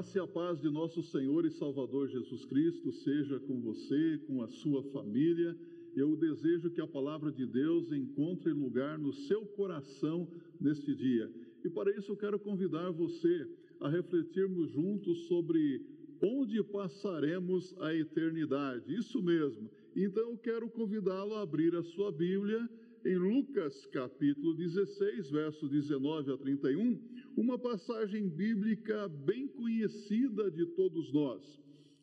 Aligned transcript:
graça 0.00 0.16
e 0.16 0.20
a 0.22 0.26
paz 0.26 0.58
de 0.58 0.70
nosso 0.70 1.02
Senhor 1.02 1.44
e 1.44 1.50
Salvador 1.50 2.08
Jesus 2.08 2.46
Cristo 2.46 2.90
seja 2.90 3.38
com 3.40 3.60
você, 3.60 4.18
com 4.26 4.42
a 4.42 4.48
sua 4.48 4.82
família. 4.84 5.54
Eu 5.94 6.16
desejo 6.16 6.70
que 6.70 6.80
a 6.80 6.86
palavra 6.86 7.30
de 7.30 7.44
Deus 7.44 7.92
encontre 7.92 8.50
lugar 8.50 8.98
no 8.98 9.12
seu 9.12 9.44
coração 9.44 10.26
neste 10.58 10.94
dia. 10.94 11.30
E 11.62 11.68
para 11.68 11.94
isso 11.94 12.12
eu 12.12 12.16
quero 12.16 12.38
convidar 12.38 12.90
você 12.90 13.46
a 13.78 13.90
refletirmos 13.90 14.70
juntos 14.70 15.26
sobre 15.26 15.84
onde 16.22 16.62
passaremos 16.62 17.74
a 17.78 17.94
eternidade. 17.94 18.94
Isso 18.94 19.22
mesmo. 19.22 19.70
Então 19.94 20.30
eu 20.30 20.38
quero 20.38 20.70
convidá-lo 20.70 21.34
a 21.34 21.42
abrir 21.42 21.76
a 21.76 21.82
sua 21.82 22.10
Bíblia 22.10 22.66
em 23.04 23.16
Lucas 23.16 23.84
capítulo 23.92 24.54
16, 24.54 25.30
verso 25.30 25.68
19 25.68 26.32
a 26.32 26.38
31, 26.38 26.98
uma 27.36 27.58
passagem 27.58 28.28
bíblica 28.28 29.08
bem 29.08 29.48
conhecida 29.48 30.50
de 30.50 30.66
todos 30.66 31.12
nós. 31.12 31.60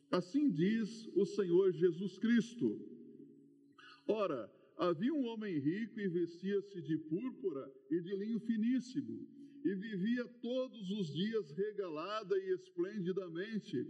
Assim 0.10 0.50
diz 0.50 1.08
o 1.16 1.26
Senhor 1.26 1.72
Jesus 1.74 2.18
Cristo: 2.18 2.80
Ora, 4.08 4.52
havia 4.78 5.14
um 5.14 5.26
homem 5.26 5.58
rico 5.60 6.00
e 6.00 6.08
vestia-se 6.08 6.82
de 6.82 6.98
púrpura 6.98 7.72
e 7.92 8.00
de 8.00 8.16
linho 8.16 8.40
finíssimo, 8.40 9.28
e 9.64 9.76
vivia 9.76 10.26
todos 10.42 10.90
os 10.92 11.14
dias 11.14 11.52
regalada 11.52 12.38
e 12.38 12.54
esplendidamente. 12.54 13.88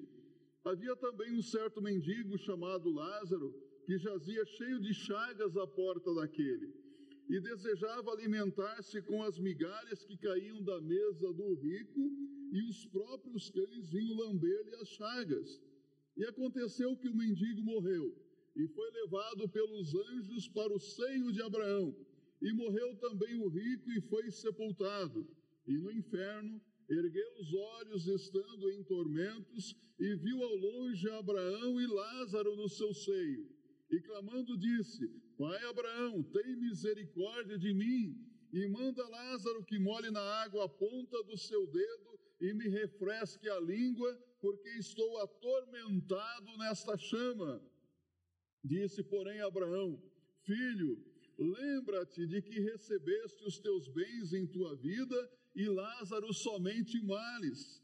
Havia 0.64 0.96
também 0.96 1.34
um 1.34 1.42
certo 1.42 1.82
mendigo 1.82 2.38
chamado 2.38 2.92
Lázaro, 2.92 3.54
que 3.86 3.98
jazia 3.98 4.46
cheio 4.46 4.82
de 4.82 4.94
chagas 4.94 5.56
à 5.56 5.66
porta 5.66 6.14
daquele 6.14 6.77
e 7.30 7.42
desejava 7.42 8.12
alimentar-se 8.12 9.02
com 9.02 9.22
as 9.24 9.38
migalhas 9.38 10.04
que 10.06 10.18
caíam 10.18 10.64
da 10.64 10.80
mesa 10.82 11.34
do 11.34 11.54
rico, 11.56 12.12
e 12.52 12.64
os 12.70 12.86
próprios 12.86 13.50
cães 13.50 13.90
vinham 13.90 14.18
lamber-lhe 14.18 14.76
as 14.76 14.88
chagas. 14.90 15.62
E 16.16 16.24
aconteceu 16.24 16.96
que 16.96 17.10
o 17.10 17.16
mendigo 17.16 17.62
morreu, 17.64 18.16
e 18.56 18.68
foi 18.68 18.92
levado 18.92 19.50
pelos 19.50 19.94
anjos 19.94 20.48
para 20.48 20.74
o 20.74 20.80
seio 20.80 21.32
de 21.32 21.42
Abraão. 21.42 21.96
E 22.42 22.54
morreu 22.54 22.96
também 22.96 23.36
o 23.36 23.50
rico 23.50 23.92
e 23.92 24.02
foi 24.02 24.32
sepultado. 24.32 25.28
E 25.68 25.78
no 25.78 25.92
inferno 25.92 26.62
ergueu 26.90 27.28
os 27.40 27.54
olhos, 27.54 28.08
estando 28.08 28.72
em 28.72 28.84
tormentos, 28.84 29.76
e 30.00 30.16
viu 30.16 30.42
ao 30.42 30.56
longe 30.56 31.10
Abraão 31.10 31.82
e 31.82 31.88
Lázaro 31.88 32.56
no 32.56 32.70
seu 32.70 32.94
seio. 32.94 33.50
E 33.92 34.00
clamando 34.02 34.58
disse: 34.58 35.12
Pai 35.38 35.64
Abraão, 35.66 36.24
tem 36.24 36.56
misericórdia 36.56 37.60
de 37.60 37.72
mim 37.72 38.18
e 38.52 38.68
manda 38.68 39.08
Lázaro 39.08 39.64
que 39.64 39.78
molhe 39.78 40.10
na 40.10 40.22
água 40.42 40.66
a 40.66 40.70
ponta 40.70 41.24
do 41.24 41.38
seu 41.38 41.68
dedo 41.68 42.20
e 42.42 42.54
me 42.54 42.68
refresque 42.68 43.48
a 43.48 43.60
língua, 43.60 44.16
porque 44.40 44.70
estou 44.70 45.18
atormentado 45.20 46.58
nesta 46.58 46.98
chama. 46.98 47.62
Disse, 48.64 49.04
porém, 49.04 49.40
Abraão: 49.42 50.02
Filho, 50.44 51.04
lembra-te 51.38 52.26
de 52.26 52.42
que 52.42 52.60
recebeste 52.60 53.44
os 53.46 53.60
teus 53.60 53.88
bens 53.88 54.34
em 54.34 54.48
tua 54.48 54.76
vida 54.76 55.32
e 55.56 55.68
Lázaro 55.68 56.34
somente 56.34 57.00
males. 57.04 57.84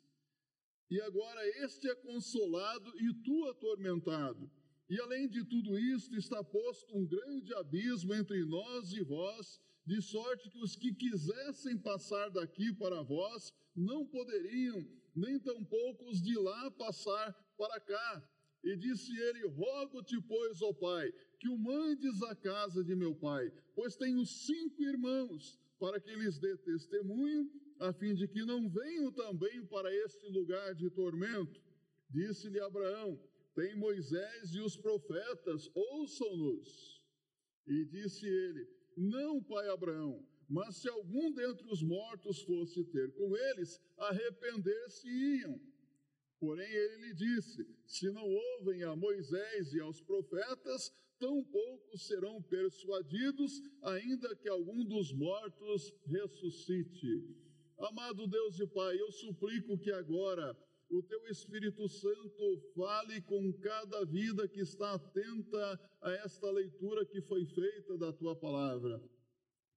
E 0.90 1.00
agora 1.02 1.48
este 1.64 1.88
é 1.88 1.96
consolado 1.96 2.92
e 3.00 3.14
tu 3.24 3.46
atormentado. 3.46 4.50
E 4.94 5.02
além 5.02 5.28
de 5.28 5.44
tudo 5.44 5.76
isto, 5.80 6.16
está 6.16 6.44
posto 6.44 6.96
um 6.96 7.04
grande 7.04 7.52
abismo 7.56 8.14
entre 8.14 8.46
nós 8.46 8.94
e 8.94 9.02
vós, 9.02 9.60
de 9.84 10.00
sorte 10.00 10.52
que 10.52 10.60
os 10.60 10.76
que 10.76 10.94
quisessem 10.94 11.80
passar 11.80 12.30
daqui 12.30 12.72
para 12.76 13.02
vós 13.02 13.52
não 13.76 14.06
poderiam, 14.06 14.88
nem 15.16 15.40
tampouco 15.40 16.08
os 16.12 16.22
de 16.22 16.38
lá 16.38 16.70
passar 16.70 17.34
para 17.58 17.80
cá. 17.80 18.30
E 18.64 18.78
disse 18.78 19.12
ele: 19.20 19.48
Rogo-te, 19.48 20.22
pois, 20.28 20.62
ó 20.62 20.72
Pai, 20.74 21.12
que 21.40 21.50
o 21.50 21.58
mandes 21.58 22.22
à 22.22 22.36
casa 22.36 22.84
de 22.84 22.96
meu 22.96 23.16
pai, 23.16 23.52
pois 23.74 23.96
tenho 23.96 24.24
cinco 24.28 24.84
irmãos, 24.84 25.60
para 25.80 26.00
que 26.00 26.14
lhes 26.14 26.38
dê 26.38 26.56
testemunho, 26.58 27.50
a 27.80 27.92
fim 27.94 28.14
de 28.14 28.28
que 28.28 28.46
não 28.46 28.70
venham 28.70 29.12
também 29.12 29.66
para 29.66 29.92
este 30.06 30.28
lugar 30.28 30.76
de 30.76 30.88
tormento. 30.92 31.60
Disse-lhe 32.12 32.60
Abraão: 32.60 33.20
tem 33.56 33.76
Moisés 33.76 34.54
e 34.54 34.60
os 34.60 34.76
profetas, 34.76 35.70
ouçam-nos. 35.74 37.02
E 37.68 37.86
disse 37.86 38.28
ele: 38.28 38.68
Não, 38.98 39.42
pai 39.42 39.70
Abraão, 39.70 40.26
mas 40.50 40.78
se 40.78 40.90
algum 40.90 41.32
dentre 41.32 41.66
os 41.72 41.82
mortos 41.82 42.42
fosse 42.44 42.84
ter 42.86 43.14
com 43.14 43.36
eles, 43.36 43.80
arrepender-se-iam. 43.98 45.60
Porém, 46.40 46.70
ele 46.70 47.08
lhe 47.08 47.14
disse: 47.14 47.66
Se 47.86 48.10
não 48.12 48.28
ouvem 48.28 48.84
a 48.84 48.96
Moisés 48.96 49.74
e 49.74 49.80
aos 49.80 50.02
profetas, 50.02 50.92
tampouco 51.18 51.98
serão 51.98 52.42
persuadidos, 52.42 53.62
ainda 53.82 54.36
que 54.36 54.50
algum 54.50 54.84
dos 54.84 55.14
mortos 55.14 55.94
ressuscite. 56.06 57.44
Amado 57.80 58.28
Deus 58.28 58.60
e 58.60 58.68
Pai, 58.68 59.00
eu 59.00 59.12
suplico 59.12 59.78
que 59.78 59.92
agora 59.92 60.54
o 60.94 61.02
teu 61.02 61.26
Espírito 61.28 61.88
Santo 61.90 62.62
fale 62.76 63.20
com 63.22 63.52
cada 63.54 64.06
vida 64.06 64.48
que 64.48 64.60
está 64.60 64.94
atenta 64.94 65.80
a 66.02 66.12
esta 66.12 66.52
leitura 66.52 67.06
que 67.06 67.22
foi 67.22 67.46
feita 67.46 67.98
da 67.98 68.14
tua 68.14 68.36
palavra. 68.36 69.02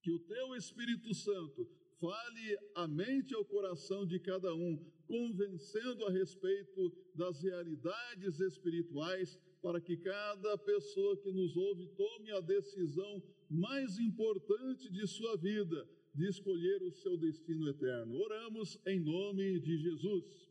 Que 0.02 0.10
o 0.10 0.18
teu 0.18 0.54
Espírito 0.54 1.14
Santo 1.14 1.66
fale 1.98 2.58
a 2.74 2.86
mente 2.86 3.32
e 3.32 3.34
ao 3.34 3.44
coração 3.44 4.06
de 4.06 4.18
cada 4.20 4.54
um, 4.54 4.76
convencendo 5.06 6.04
a 6.04 6.10
respeito 6.10 6.92
das 7.14 7.42
realidades 7.42 8.38
espirituais, 8.40 9.38
para 9.62 9.80
que 9.80 9.96
cada 9.96 10.58
pessoa 10.58 11.16
que 11.16 11.32
nos 11.32 11.56
ouve 11.56 11.86
tome 11.96 12.30
a 12.32 12.40
decisão 12.40 13.22
mais 13.48 13.98
importante 13.98 14.92
de 14.92 15.06
sua 15.06 15.36
vida, 15.36 15.88
de 16.14 16.28
escolher 16.28 16.82
o 16.82 16.92
seu 16.92 17.16
destino 17.16 17.68
eterno. 17.68 18.18
Oramos 18.20 18.78
em 18.86 19.00
nome 19.00 19.58
de 19.60 19.78
Jesus. 19.78 20.46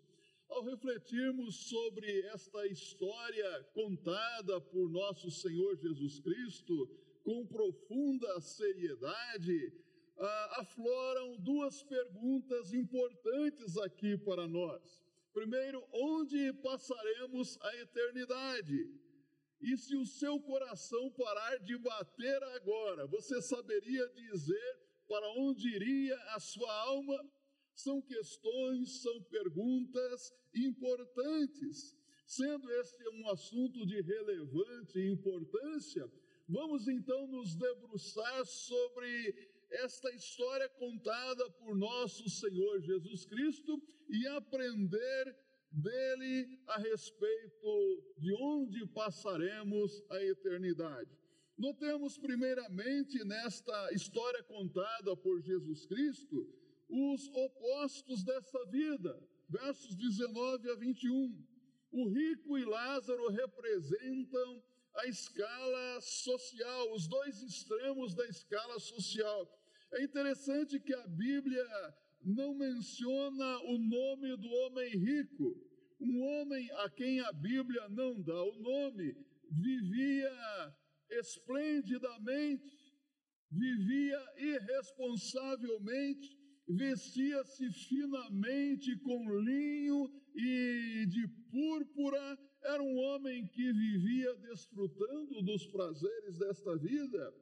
Ao 0.49 0.63
refletirmos 0.63 1.67
sobre 1.67 2.21
esta 2.27 2.65
história 2.67 3.63
contada 3.73 4.61
por 4.61 4.89
nosso 4.89 5.29
Senhor 5.31 5.75
Jesus 5.75 6.19
Cristo 6.19 6.87
com 7.23 7.45
profunda 7.45 8.39
seriedade, 8.39 9.73
afloram 10.51 11.37
duas 11.37 11.83
perguntas 11.83 12.73
importantes 12.73 13.77
aqui 13.77 14.17
para 14.17 14.47
nós. 14.47 15.03
Primeiro, 15.33 15.85
onde 15.91 16.53
passaremos 16.53 17.59
a 17.61 17.75
eternidade? 17.77 18.89
E 19.59 19.75
se 19.77 19.95
o 19.95 20.05
seu 20.05 20.39
coração 20.39 21.11
parar 21.11 21.57
de 21.57 21.77
bater 21.77 22.41
agora, 22.55 23.07
você 23.07 23.41
saberia 23.41 24.07
dizer 24.09 24.79
para 25.07 25.27
onde 25.31 25.67
iria 25.75 26.15
a 26.35 26.39
sua 26.39 26.71
alma? 26.83 27.19
São 27.75 28.01
questões, 28.01 29.01
são 29.01 29.21
perguntas 29.23 30.33
importantes. 30.55 31.95
Sendo 32.25 32.71
este 32.71 33.07
um 33.09 33.29
assunto 33.29 33.85
de 33.85 34.01
relevante 34.01 34.99
importância, 34.99 36.09
vamos 36.47 36.87
então 36.87 37.27
nos 37.27 37.55
debruçar 37.55 38.45
sobre 38.45 39.51
esta 39.69 40.09
história 40.11 40.69
contada 40.69 41.49
por 41.51 41.75
nosso 41.75 42.27
Senhor 42.29 42.81
Jesus 42.81 43.25
Cristo 43.25 43.81
e 44.09 44.25
aprender 44.27 45.35
dele 45.69 46.59
a 46.67 46.79
respeito 46.79 48.15
de 48.17 48.33
onde 48.41 48.87
passaremos 48.87 50.01
a 50.09 50.23
eternidade. 50.23 51.11
Notemos 51.57 52.17
primeiramente 52.17 53.23
nesta 53.25 53.93
história 53.93 54.41
contada 54.43 55.15
por 55.17 55.41
Jesus 55.41 55.85
Cristo 55.85 56.47
os 56.89 57.27
opostos 57.29 58.23
dessa 58.23 58.65
vida. 58.67 59.19
Versos 59.49 59.95
19 59.95 60.71
a 60.71 60.75
21. 60.75 61.45
O 61.91 62.09
rico 62.09 62.57
e 62.57 62.65
Lázaro 62.65 63.29
representam 63.29 64.63
a 64.95 65.07
escala 65.07 66.01
social, 66.01 66.93
os 66.93 67.07
dois 67.07 67.41
extremos 67.41 68.15
da 68.15 68.25
escala 68.27 68.79
social. 68.79 69.47
É 69.93 70.03
interessante 70.03 70.79
que 70.79 70.93
a 70.93 71.07
Bíblia 71.07 71.65
não 72.23 72.53
menciona 72.53 73.59
o 73.63 73.77
nome 73.77 74.35
do 74.37 74.49
homem 74.49 74.89
rico. 74.97 75.55
Um 75.99 76.21
homem 76.21 76.69
a 76.71 76.89
quem 76.89 77.19
a 77.21 77.31
Bíblia 77.31 77.87
não 77.89 78.21
dá 78.21 78.43
o 78.43 78.59
nome 78.59 79.15
vivia 79.49 80.75
esplendidamente, 81.09 82.93
vivia 83.49 84.19
irresponsavelmente, 84.37 86.37
vestia-se 86.67 87.71
finamente 87.71 88.97
com 88.99 89.39
linho 89.39 90.11
e 90.35 91.05
de 91.07 91.27
púrpura, 91.51 92.39
era 92.63 92.81
um 92.81 92.97
homem 92.97 93.45
que 93.47 93.71
vivia 93.71 94.35
desfrutando 94.37 95.43
dos 95.43 95.67
prazeres 95.67 96.39
desta 96.39 96.75
vida. 96.77 97.33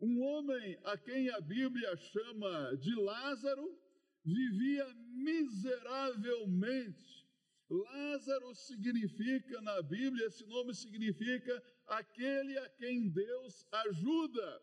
Um 0.00 0.20
homem 0.20 0.78
a 0.84 0.98
quem 0.98 1.30
a 1.30 1.40
Bíblia 1.40 1.96
chama 1.96 2.76
de 2.76 2.94
Lázaro, 2.94 3.80
vivia 4.24 4.86
miseravelmente. 5.14 7.24
Lázaro 7.70 8.54
significa, 8.54 9.60
na 9.62 9.80
Bíblia, 9.82 10.26
esse 10.26 10.44
nome 10.46 10.74
significa 10.74 11.62
aquele 11.86 12.58
a 12.58 12.68
quem 12.70 13.08
Deus 13.08 13.66
ajuda. 13.72 14.62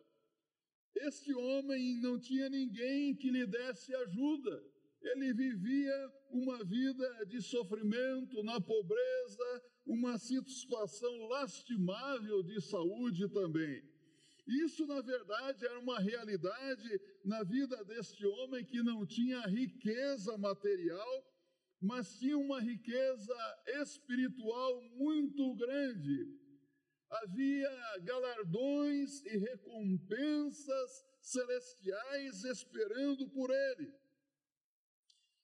Este 0.95 1.33
homem 1.33 1.99
não 2.01 2.19
tinha 2.19 2.49
ninguém 2.49 3.15
que 3.15 3.29
lhe 3.29 3.45
desse 3.45 3.93
ajuda. 3.95 4.63
Ele 5.01 5.33
vivia 5.33 6.11
uma 6.29 6.63
vida 6.63 7.25
de 7.25 7.41
sofrimento, 7.41 8.43
na 8.43 8.61
pobreza, 8.61 9.63
uma 9.85 10.17
situação 10.17 11.27
lastimável 11.27 12.43
de 12.43 12.61
saúde 12.61 13.27
também. 13.29 13.83
Isso, 14.47 14.85
na 14.85 15.01
verdade, 15.01 15.65
era 15.65 15.79
uma 15.79 15.99
realidade 15.99 17.01
na 17.23 17.43
vida 17.43 17.83
deste 17.85 18.25
homem 18.25 18.65
que 18.65 18.83
não 18.83 19.05
tinha 19.05 19.41
riqueza 19.41 20.37
material, 20.37 21.25
mas 21.79 22.17
tinha 22.19 22.37
uma 22.37 22.59
riqueza 22.59 23.35
espiritual 23.81 24.81
muito 24.97 25.55
grande. 25.55 26.40
Havia 27.11 27.99
galardões 28.03 29.21
e 29.25 29.37
recompensas 29.37 31.05
celestiais 31.21 32.43
esperando 32.45 33.27
por 33.29 33.49
ele. 33.49 33.93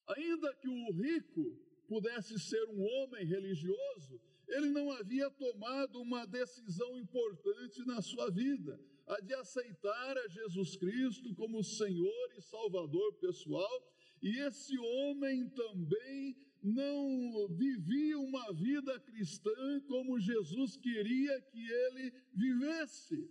Ainda 0.08 0.56
que 0.56 0.70
o 0.70 0.92
rico 0.94 1.60
pudesse 1.88 2.40
ser 2.40 2.64
um 2.70 2.82
homem 2.82 3.26
religioso, 3.26 4.22
ele 4.48 4.70
não 4.70 4.90
havia 4.92 5.30
tomado 5.32 6.00
uma 6.02 6.26
decisão 6.26 6.98
importante 6.98 7.86
na 7.86 8.02
sua 8.02 8.32
vida, 8.32 8.80
a 9.06 9.20
de 9.20 9.34
aceitar 9.34 10.18
a 10.18 10.28
Jesus 10.30 10.78
Cristo 10.78 11.36
como 11.36 11.64
Senhor 11.64 12.34
e 12.38 12.42
Salvador 12.42 13.14
pessoal, 13.16 13.94
e 14.22 14.40
esse 14.40 14.78
homem 14.80 15.50
também 15.50 16.36
não 16.68 17.48
vivia 17.50 18.20
uma 18.20 18.54
vida 18.54 19.00
cristã 19.00 19.80
como 19.88 20.20
Jesus 20.20 20.78
queria 20.78 21.42
que 21.42 21.72
ele 21.72 22.14
vivesse. 22.34 23.30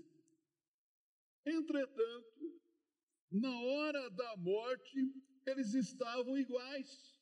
Entretanto, 1.45 2.61
na 3.31 3.61
hora 3.61 4.11
da 4.11 4.37
morte, 4.37 5.13
eles 5.47 5.75
estavam 5.75 6.37
iguais 6.39 7.17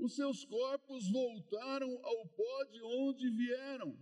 os 0.00 0.16
seus 0.16 0.44
corpos 0.46 1.10
voltaram 1.10 1.90
ao 2.02 2.26
pó 2.28 2.64
de 2.64 2.82
onde 2.82 3.30
vieram. 3.30 3.98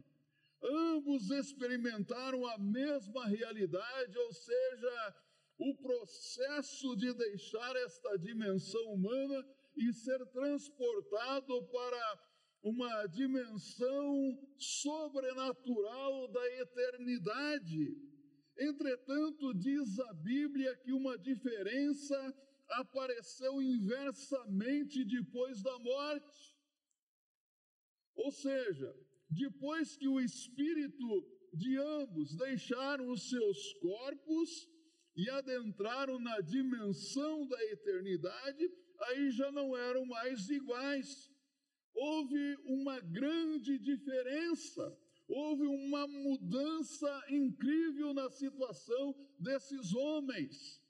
Ambos 0.63 1.31
experimentaram 1.31 2.47
a 2.47 2.59
mesma 2.59 3.27
realidade, 3.27 4.17
ou 4.17 4.33
seja, 4.33 5.17
o 5.59 5.75
processo 5.77 6.97
de 6.97 7.13
deixar 7.15 7.75
esta 7.77 8.17
dimensão 8.17 8.93
humana 8.93 9.45
e 9.79 9.93
ser 9.93 10.25
transportado 10.27 11.63
para 11.69 12.29
uma 12.63 13.07
dimensão 13.07 14.39
sobrenatural 14.59 16.29
da 16.29 16.47
eternidade. 16.61 17.97
Entretanto, 18.59 19.55
diz 19.55 19.99
a 20.01 20.15
Bíblia 20.15 20.77
que 20.79 20.93
uma 20.93 21.17
diferença 21.17 22.35
apareceu 22.71 23.63
inversamente 23.63 25.05
depois 25.05 25.63
da 25.63 25.79
morte. 25.79 26.57
Ou 28.17 28.33
seja, 28.33 28.95
depois 29.31 29.97
que 29.97 30.09
o 30.09 30.21
espírito 30.21 31.39
de 31.55 31.77
ambos 31.77 32.37
deixaram 32.37 33.11
os 33.11 33.29
seus 33.29 33.75
corpos 33.75 34.69
e 35.17 35.29
adentraram 35.31 36.19
na 36.19 36.41
dimensão 36.41 37.47
da 37.47 37.65
eternidade, 37.67 38.69
aí 39.00 39.31
já 39.31 39.50
não 39.53 39.77
eram 39.77 40.05
mais 40.05 40.49
iguais. 40.49 41.31
Houve 41.95 42.56
uma 42.65 43.00
grande 43.00 43.79
diferença, 43.79 44.97
houve 45.27 45.67
uma 45.67 46.06
mudança 46.06 47.25
incrível 47.29 48.15
na 48.15 48.31
situação 48.31 49.15
desses 49.39 49.95
homens. 49.95 50.83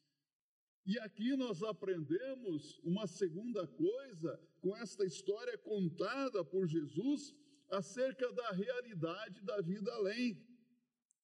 E 0.87 0.99
aqui 1.01 1.37
nós 1.37 1.63
aprendemos 1.63 2.79
uma 2.83 3.07
segunda 3.07 3.67
coisa 3.67 4.41
com 4.61 4.77
esta 4.77 5.05
história 5.05 5.57
contada 5.59 6.45
por 6.45 6.67
Jesus 6.67 7.35
acerca 7.71 8.33
da 8.33 8.51
realidade 8.53 9.43
da 9.43 9.61
vida 9.61 9.93
além. 9.93 10.43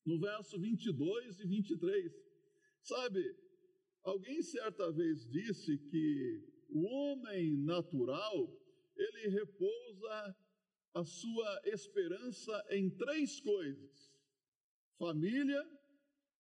No 0.05 0.19
verso 0.19 0.59
22 0.61 1.41
e 1.41 1.47
23. 1.47 2.13
Sabe, 2.83 3.37
alguém 4.03 4.43
certa 4.43 4.93
vez 4.93 5.27
disse 5.31 5.79
que 5.79 6.54
o 6.69 6.83
homem 6.85 7.57
natural, 7.59 8.51
ele 8.97 9.29
repousa 9.29 10.37
a 10.95 11.05
sua 11.05 11.61
esperança 11.65 12.65
em 12.71 12.91
três 12.91 13.41
coisas: 13.41 14.13
família, 14.99 15.63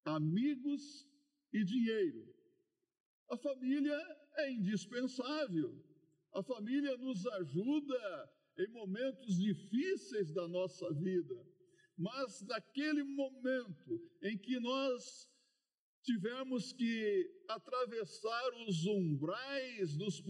amigos 0.04 1.06
e 1.52 1.64
dinheiro. 1.64 2.34
A 3.28 3.36
família 3.36 3.98
é 4.36 4.50
indispensável. 4.52 5.82
A 6.32 6.42
família 6.42 6.96
nos 6.96 7.26
ajuda 7.26 8.30
em 8.58 8.68
momentos 8.68 9.36
difíceis 9.36 10.32
da 10.32 10.46
nossa 10.48 10.92
vida. 10.92 11.34
Mas 11.96 12.42
naquele 12.42 13.04
momento 13.04 14.00
em 14.22 14.36
que 14.36 14.58
nós 14.58 15.30
tivermos 16.04 16.72
que 16.72 17.30
atravessar 17.48 18.52
os 18.66 18.84
umbrais 18.86 19.96
dos 19.96 20.20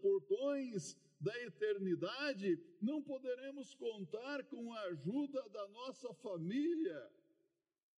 portões 0.00 0.96
da 1.18 1.36
eternidade, 1.42 2.60
não 2.80 3.02
poderemos 3.02 3.74
contar 3.74 4.44
com 4.44 4.72
a 4.72 4.80
ajuda 4.82 5.48
da 5.48 5.66
nossa 5.68 6.12
família. 6.14 7.10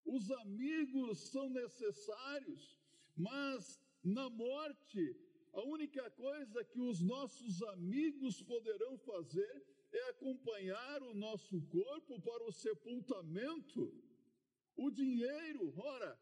Os 0.05 0.31
amigos 0.31 1.19
são 1.31 1.49
necessários, 1.51 2.79
mas 3.17 3.81
na 4.03 4.29
morte, 4.31 5.17
a 5.53 5.63
única 5.63 6.11
coisa 6.11 6.65
que 6.65 6.81
os 6.81 7.01
nossos 7.01 7.63
amigos 7.63 8.43
poderão 8.43 8.99
fazer 8.99 9.67
é 9.91 10.11
acompanhar 10.11 11.03
o 11.03 11.15
nosso 11.15 11.61
corpo 11.63 12.21
para 12.21 12.45
o 12.45 12.53
sepultamento. 12.53 13.93
O 14.77 14.91
dinheiro, 14.91 15.73
ora, 15.79 16.19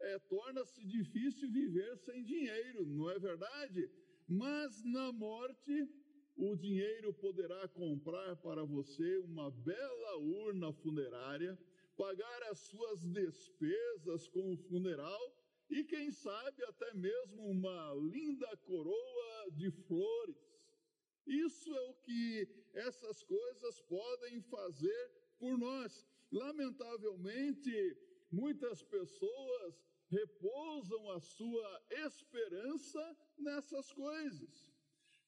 é, 0.00 0.18
torna-se 0.20 0.84
difícil 0.84 1.50
viver 1.50 1.96
sem 1.98 2.24
dinheiro, 2.24 2.86
não 2.86 3.10
é 3.10 3.18
verdade? 3.18 3.90
Mas 4.28 4.82
na 4.84 5.12
morte, 5.12 5.88
o 6.36 6.56
dinheiro 6.56 7.12
poderá 7.14 7.68
comprar 7.68 8.36
para 8.36 8.64
você 8.64 9.18
uma 9.18 9.50
bela 9.50 10.16
urna 10.18 10.72
funerária, 10.72 11.58
pagar 11.96 12.42
as 12.50 12.58
suas 12.58 13.04
despesas 13.06 14.28
com 14.28 14.52
o 14.52 14.56
funeral 14.56 15.44
e 15.70 15.84
quem 15.84 16.10
sabe 16.10 16.64
até 16.64 16.92
mesmo 16.94 17.46
uma 17.46 17.94
linda 17.94 18.56
coroa 18.58 19.50
de 19.52 19.70
flores. 19.70 20.36
Isso 21.26 21.74
é 21.74 21.80
o 21.82 21.94
que 21.94 22.48
essas 22.74 23.22
coisas 23.22 23.80
podem 23.82 24.42
fazer 24.42 25.10
por 25.38 25.56
nós. 25.56 26.06
Lamentavelmente, 26.30 27.96
muitas 28.30 28.82
pessoas 28.82 29.80
repousam 30.10 31.10
a 31.10 31.20
sua 31.20 31.82
esperança 31.90 33.16
nessas 33.38 33.92
coisas. 33.92 34.72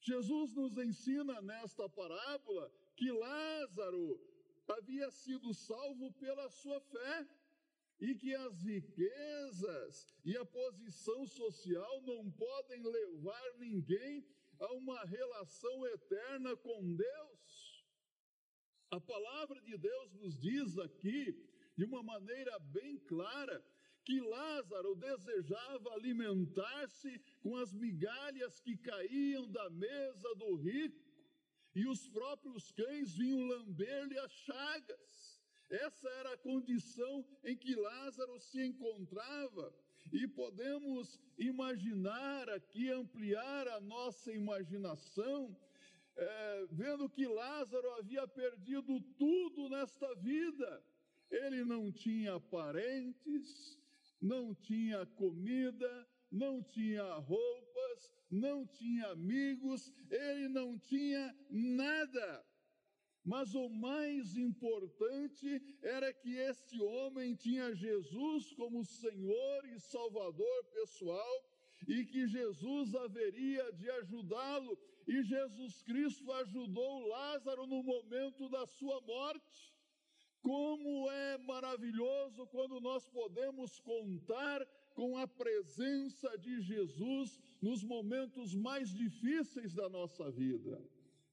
Jesus 0.01 0.53
nos 0.53 0.77
ensina 0.77 1.41
nesta 1.41 1.89
parábola 1.89 2.71
que 2.95 3.11
Lázaro 3.11 4.19
havia 4.67 5.09
sido 5.11 5.53
salvo 5.53 6.11
pela 6.13 6.49
sua 6.49 6.79
fé 6.81 7.27
e 7.99 8.13
que 8.15 8.33
as 8.35 8.61
riquezas 8.61 10.07
e 10.23 10.37
a 10.37 10.45
posição 10.45 11.25
social 11.25 12.01
não 12.03 12.29
podem 12.31 12.83
levar 12.83 13.53
ninguém 13.57 14.25
a 14.59 14.73
uma 14.73 15.03
relação 15.03 15.85
eterna 15.87 16.55
com 16.57 16.95
Deus. 16.95 17.85
A 18.91 18.99
palavra 18.99 19.59
de 19.61 19.77
Deus 19.77 20.13
nos 20.13 20.39
diz 20.39 20.77
aqui, 20.77 21.35
de 21.75 21.83
uma 21.83 22.01
maneira 22.01 22.57
bem 22.59 22.97
clara, 22.99 23.63
que 24.07 24.21
Lázaro 24.21 24.95
desejava 24.95 25.91
alimentar-se 25.95 27.19
com 27.41 27.57
as 27.57 27.73
migalhas 27.73 28.57
que 28.57 28.77
caíam 28.77 29.51
da 29.51 29.69
mesa 29.69 30.33
do 30.35 30.55
rico, 30.55 31.05
e 31.75 31.85
os 31.85 32.07
próprios 32.07 32.71
cães 32.71 33.17
vinham 33.17 33.45
lamber-lhe 33.45 34.17
as 34.19 34.31
chagas. 34.31 35.41
Essa 35.69 36.07
era 36.21 36.31
a 36.33 36.37
condição 36.37 37.25
em 37.43 37.57
que 37.57 37.75
Lázaro 37.75 38.39
se 38.39 38.65
encontrava. 38.65 39.75
E 40.13 40.25
podemos 40.25 41.19
imaginar 41.37 42.49
aqui, 42.49 42.89
ampliar 42.89 43.67
a 43.67 43.81
nossa 43.81 44.31
imaginação, 44.31 45.53
é, 46.15 46.67
vendo 46.71 47.09
que 47.09 47.27
Lázaro 47.27 47.91
havia 47.95 48.25
perdido 48.25 49.01
tudo 49.17 49.67
nesta 49.67 50.15
vida. 50.15 50.81
Ele 51.29 51.65
não 51.65 51.91
tinha 51.91 52.39
parentes, 52.39 53.77
não 54.21 54.53
tinha 54.55 55.05
comida, 55.05 56.07
não 56.31 56.61
tinha 56.61 57.03
roupas, 57.15 58.13
não 58.29 58.65
tinha 58.65 59.07
amigos, 59.07 59.93
ele 60.09 60.47
não 60.49 60.77
tinha 60.77 61.35
nada. 61.49 62.45
Mas 63.23 63.53
o 63.53 63.67
mais 63.69 64.37
importante 64.37 65.61
era 65.81 66.13
que 66.13 66.33
este 66.35 66.81
homem 66.81 67.35
tinha 67.35 67.75
Jesus 67.75 68.53
como 68.53 68.85
Senhor 68.85 69.65
e 69.65 69.79
Salvador 69.79 70.63
pessoal 70.73 71.43
e 71.87 72.05
que 72.05 72.25
Jesus 72.27 72.95
haveria 72.95 73.71
de 73.73 73.89
ajudá-lo, 73.91 74.77
e 75.07 75.23
Jesus 75.23 75.81
Cristo 75.83 76.31
ajudou 76.33 77.07
Lázaro 77.07 77.67
no 77.67 77.83
momento 77.83 78.49
da 78.49 78.65
sua 78.65 78.99
morte. 79.01 79.76
Como 80.41 81.09
é 81.09 81.37
maravilhoso 81.39 82.47
quando 82.47 82.79
nós 82.79 83.07
podemos 83.07 83.79
contar 83.79 84.65
com 84.93 85.17
a 85.17 85.27
presença 85.27 86.37
de 86.37 86.61
Jesus 86.61 87.39
nos 87.61 87.83
momentos 87.83 88.55
mais 88.55 88.89
difíceis 88.89 89.73
da 89.73 89.87
nossa 89.89 90.31
vida. 90.31 90.81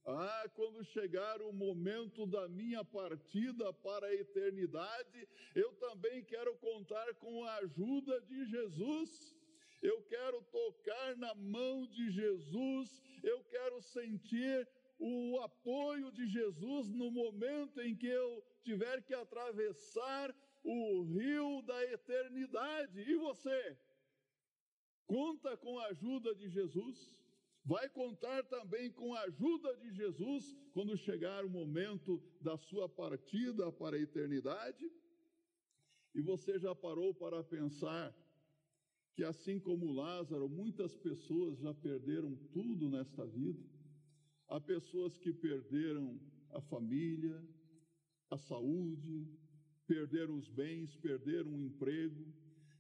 Ah, 0.07 0.51
quando 0.55 0.85
chegar 0.85 1.41
o 1.41 1.51
momento 1.51 2.27
da 2.27 2.47
minha 2.47 2.85
partida 2.85 3.73
para 3.73 4.07
a 4.07 4.15
eternidade, 4.15 5.27
eu 5.55 5.73
também 5.77 6.23
quero 6.25 6.55
contar 6.57 7.15
com 7.15 7.43
a 7.45 7.57
ajuda 7.57 8.21
de 8.23 8.45
Jesus. 8.45 9.35
Eu 9.81 10.03
quero 10.03 10.43
tocar 10.43 11.17
na 11.17 11.35
mão 11.35 11.87
de 11.87 12.11
Jesus, 12.11 13.03
eu 13.23 13.43
quero 13.45 13.81
sentir 13.81 14.69
o 14.99 15.41
apoio 15.41 16.11
de 16.13 16.27
Jesus 16.27 16.91
no 16.91 17.11
momento 17.11 17.81
em 17.81 17.97
que 17.97 18.07
eu 18.07 18.45
tiver 18.63 19.03
que 19.03 19.15
atravessar 19.15 20.35
o 20.63 21.03
rio 21.05 21.63
da 21.63 21.85
eternidade. 21.93 23.01
E 23.01 23.15
você? 23.17 23.79
Conta 25.07 25.57
com 25.57 25.79
a 25.79 25.87
ajuda 25.87 26.35
de 26.35 26.49
Jesus? 26.49 27.15
vai 27.65 27.89
contar 27.89 28.45
também 28.45 28.91
com 28.93 29.15
a 29.15 29.23
ajuda 29.23 29.75
de 29.77 29.91
Jesus 29.93 30.55
quando 30.73 30.97
chegar 30.97 31.45
o 31.45 31.51
momento 31.51 32.23
da 32.41 32.57
sua 32.59 32.89
partida 32.89 33.73
para 33.73 33.97
a 33.97 34.01
eternidade. 34.01 34.85
E 36.15 36.21
você 36.21 36.59
já 36.59 36.75
parou 36.75 37.15
para 37.15 37.43
pensar 37.43 38.15
que, 39.15 39.25
assim 39.25 39.59
como 39.59 39.93
Lázaro, 39.93 40.49
muitas 40.49 40.95
pessoas 40.97 41.59
já 41.59 41.73
perderam 41.73 42.37
tudo 42.53 42.91
nesta 42.91 43.25
vida? 43.27 43.74
Há 44.49 44.61
pessoas 44.61 45.17
que 45.19 45.33
perderam 45.33 46.21
a 46.51 46.61
família, 46.61 47.43
a 48.31 48.37
saúde, 48.37 49.29
perderam 49.87 50.37
os 50.37 50.49
bens, 50.49 50.97
perderam 50.97 51.53
o 51.53 51.63
emprego. 51.63 52.27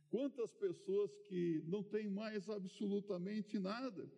Quantas 0.08 0.52
pessoas 0.52 1.16
que 1.28 1.62
não 1.66 1.82
têm 1.82 2.08
mais 2.08 2.48
absolutamente 2.48 3.58
nada? 3.58 4.08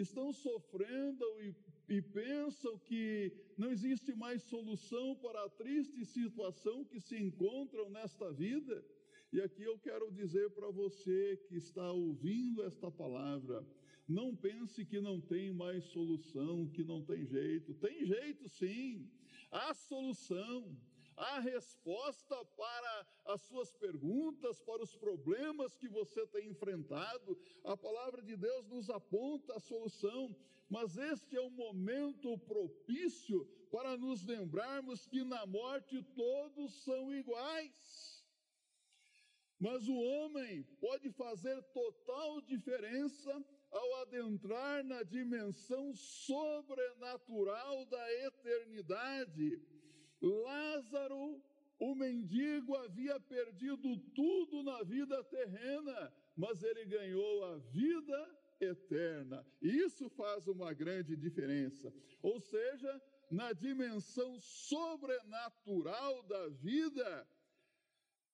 estão 0.00 0.32
sofrendo 0.32 1.24
e, 1.40 1.54
e 1.88 2.02
pensam 2.02 2.78
que 2.78 3.32
não 3.56 3.70
existe 3.70 4.14
mais 4.14 4.42
solução 4.42 5.16
para 5.16 5.44
a 5.44 5.50
triste 5.50 6.04
situação 6.04 6.84
que 6.84 7.00
se 7.00 7.16
encontram 7.16 7.90
nesta 7.90 8.32
vida. 8.32 8.84
E 9.32 9.40
aqui 9.40 9.62
eu 9.62 9.78
quero 9.78 10.10
dizer 10.10 10.50
para 10.50 10.70
você 10.70 11.36
que 11.48 11.56
está 11.56 11.90
ouvindo 11.92 12.62
esta 12.64 12.90
palavra, 12.90 13.66
não 14.08 14.34
pense 14.34 14.84
que 14.84 15.00
não 15.00 15.20
tem 15.20 15.52
mais 15.52 15.84
solução, 15.84 16.68
que 16.68 16.82
não 16.82 17.04
tem 17.04 17.26
jeito. 17.26 17.74
Tem 17.74 18.06
jeito 18.06 18.48
sim, 18.48 19.10
há 19.50 19.74
solução 19.74 20.76
há 21.18 21.40
resposta 21.40 22.44
para 22.56 23.06
as 23.26 23.42
suas 23.42 23.72
perguntas, 23.72 24.60
para 24.60 24.82
os 24.82 24.94
problemas 24.94 25.76
que 25.76 25.88
você 25.88 26.26
tem 26.28 26.48
enfrentado. 26.48 27.36
A 27.64 27.76
palavra 27.76 28.22
de 28.22 28.36
Deus 28.36 28.66
nos 28.68 28.88
aponta 28.88 29.56
a 29.56 29.60
solução, 29.60 30.34
mas 30.68 30.96
este 30.96 31.36
é 31.36 31.42
um 31.42 31.50
momento 31.50 32.38
propício 32.38 33.44
para 33.70 33.96
nos 33.96 34.24
lembrarmos 34.24 35.06
que 35.06 35.24
na 35.24 35.44
morte 35.46 36.02
todos 36.14 36.72
são 36.84 37.12
iguais. 37.12 38.24
Mas 39.58 39.88
o 39.88 39.94
homem 39.94 40.62
pode 40.80 41.10
fazer 41.10 41.60
total 41.72 42.40
diferença 42.42 43.44
ao 43.70 43.96
adentrar 44.02 44.84
na 44.84 45.02
dimensão 45.02 45.94
sobrenatural 45.94 47.84
da 47.86 48.14
eternidade. 48.26 49.60
Lázaro, 50.20 51.42
o 51.78 51.94
mendigo, 51.94 52.74
havia 52.76 53.20
perdido 53.20 53.96
tudo 54.14 54.62
na 54.62 54.82
vida 54.82 55.22
terrena, 55.24 56.12
mas 56.36 56.62
ele 56.62 56.84
ganhou 56.86 57.44
a 57.44 57.58
vida 57.58 58.38
eterna. 58.60 59.46
Isso 59.62 60.08
faz 60.10 60.46
uma 60.48 60.72
grande 60.72 61.16
diferença. 61.16 61.92
Ou 62.22 62.40
seja, 62.40 63.02
na 63.30 63.52
dimensão 63.52 64.40
sobrenatural 64.40 66.22
da 66.24 66.48
vida, 66.48 67.28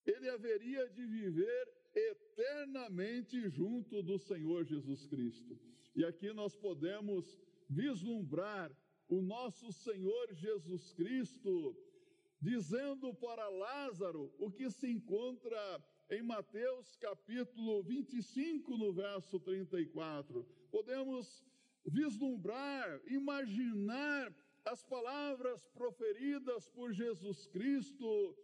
ele 0.06 0.28
haveria 0.28 0.88
de 0.90 1.06
viver 1.06 1.83
eternamente 1.94 3.48
junto 3.48 4.02
do 4.02 4.18
Senhor 4.18 4.64
Jesus 4.64 5.06
Cristo. 5.06 5.58
E 5.94 6.04
aqui 6.04 6.32
nós 6.32 6.56
podemos 6.56 7.38
vislumbrar 7.68 8.70
o 9.08 9.22
nosso 9.22 9.72
Senhor 9.72 10.34
Jesus 10.34 10.92
Cristo, 10.92 11.76
dizendo 12.40 13.14
para 13.14 13.48
Lázaro 13.48 14.34
o 14.38 14.50
que 14.50 14.70
se 14.70 14.90
encontra 14.90 15.84
em 16.10 16.22
Mateus 16.22 16.96
capítulo 16.96 17.82
25, 17.82 18.76
no 18.76 18.92
verso 18.92 19.38
34. 19.40 20.44
Podemos 20.70 21.44
vislumbrar, 21.86 23.00
imaginar 23.06 24.34
as 24.64 24.82
palavras 24.82 25.66
proferidas 25.68 26.68
por 26.70 26.92
Jesus 26.92 27.46
Cristo. 27.46 28.36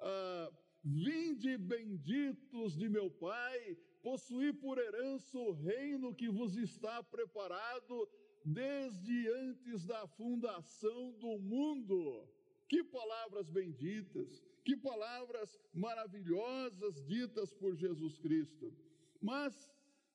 Ah, 0.00 0.50
Vinde 0.82 1.58
benditos 1.58 2.76
de 2.76 2.88
meu 2.88 3.10
Pai, 3.10 3.76
possuí 4.02 4.52
por 4.52 4.78
herança 4.78 5.38
o 5.38 5.52
reino 5.52 6.14
que 6.14 6.28
vos 6.28 6.56
está 6.56 7.02
preparado 7.02 8.08
desde 8.44 9.28
antes 9.28 9.84
da 9.84 10.06
fundação 10.06 11.12
do 11.18 11.38
mundo. 11.38 12.28
Que 12.68 12.84
palavras 12.84 13.50
benditas, 13.50 14.44
que 14.64 14.76
palavras 14.76 15.58
maravilhosas 15.72 17.04
ditas 17.06 17.52
por 17.54 17.74
Jesus 17.74 18.18
Cristo. 18.18 18.72
Mas 19.20 19.70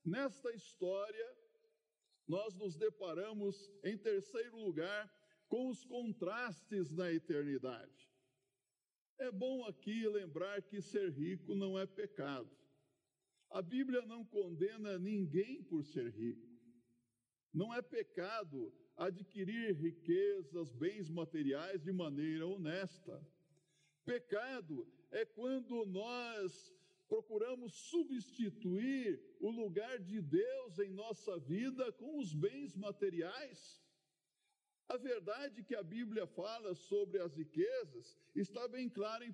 nesta 0.05 0.51
história, 0.53 1.35
nós 2.27 2.55
nos 2.55 2.77
deparamos, 2.77 3.69
em 3.83 3.97
terceiro 3.97 4.57
lugar, 4.57 5.11
com 5.47 5.67
os 5.69 5.83
contrastes 5.83 6.91
na 6.91 7.11
eternidade. 7.11 8.12
É 9.23 9.31
bom 9.31 9.63
aqui 9.63 10.05
lembrar 10.09 10.61
que 10.63 10.81
ser 10.81 11.09
rico 11.09 11.55
não 11.55 11.79
é 11.79 11.85
pecado. 11.85 12.51
A 13.49 13.61
Bíblia 13.61 14.01
não 14.01 14.25
condena 14.25 14.99
ninguém 14.99 15.63
por 15.63 15.81
ser 15.85 16.09
rico. 16.11 16.45
Não 17.53 17.73
é 17.73 17.81
pecado 17.81 18.73
adquirir 18.97 19.75
riquezas, 19.75 20.73
bens 20.73 21.09
materiais 21.09 21.81
de 21.81 21.93
maneira 21.93 22.45
honesta. 22.45 23.25
Pecado 24.03 24.85
é 25.09 25.23
quando 25.23 25.85
nós 25.85 26.75
procuramos 27.07 27.71
substituir 27.73 29.21
o 29.39 29.49
lugar 29.49 29.99
de 29.99 30.21
Deus 30.21 30.79
em 30.79 30.89
nossa 30.89 31.39
vida 31.39 31.93
com 31.93 32.19
os 32.19 32.33
bens 32.33 32.75
materiais. 32.75 33.82
A 34.87 34.97
verdade 34.97 35.63
que 35.63 35.75
a 35.75 35.83
Bíblia 35.83 36.27
fala 36.27 36.75
sobre 36.75 37.19
as 37.19 37.35
riquezas 37.35 38.17
está 38.35 38.67
bem 38.67 38.89
clara 38.89 39.25
em 39.25 39.29
1 39.29 39.33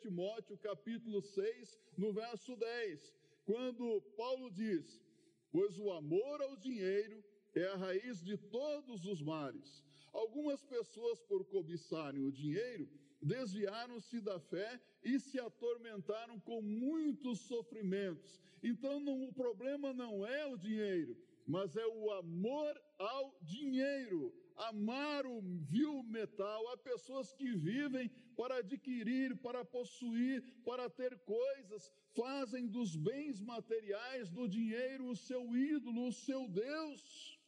Timóteo 0.00 0.56
capítulo 0.58 1.20
6, 1.20 1.80
no 1.96 2.12
verso 2.12 2.56
10, 2.56 3.14
quando 3.44 4.00
Paulo 4.16 4.50
diz: 4.50 5.02
"Pois 5.50 5.78
o 5.78 5.90
amor 5.90 6.40
ao 6.42 6.56
dinheiro 6.56 7.22
é 7.54 7.66
a 7.66 7.76
raiz 7.76 8.22
de 8.22 8.36
todos 8.36 9.04
os 9.04 9.20
males. 9.20 9.84
Algumas 10.12 10.62
pessoas, 10.62 11.20
por 11.20 11.44
cobiçarem 11.46 12.22
o 12.22 12.32
dinheiro, 12.32 12.88
desviaram-se 13.20 14.20
da 14.20 14.38
fé 14.38 14.80
e 15.02 15.18
se 15.18 15.40
atormentaram 15.40 16.38
com 16.40 16.62
muitos 16.62 17.40
sofrimentos. 17.40 18.40
Então, 18.62 19.00
não, 19.00 19.24
o 19.24 19.32
problema 19.32 19.92
não 19.92 20.26
é 20.26 20.46
o 20.46 20.56
dinheiro, 20.56 21.16
mas 21.46 21.76
é 21.76 21.86
o 21.86 22.10
amor 22.12 22.80
ao 22.98 23.38
dinheiro. 23.42 24.34
Amar 24.56 25.26
o 25.26 25.40
vil 25.42 26.02
metal. 26.04 26.68
Há 26.68 26.76
pessoas 26.76 27.32
que 27.32 27.52
vivem 27.56 28.08
para 28.36 28.56
adquirir, 28.58 29.36
para 29.36 29.64
possuir, 29.64 30.42
para 30.64 30.88
ter 30.88 31.18
coisas, 31.20 31.92
fazem 32.14 32.66
dos 32.68 32.96
bens 32.96 33.40
materiais, 33.40 34.30
do 34.30 34.48
dinheiro, 34.48 35.08
o 35.08 35.16
seu 35.16 35.56
ídolo, 35.56 36.08
o 36.08 36.12
seu 36.12 36.48
Deus. 36.48 37.38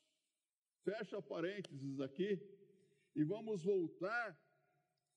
Fecha 0.82 1.20
parênteses 1.22 2.00
aqui 2.00 2.40
e 3.14 3.24
vamos 3.24 3.64
voltar 3.64 4.38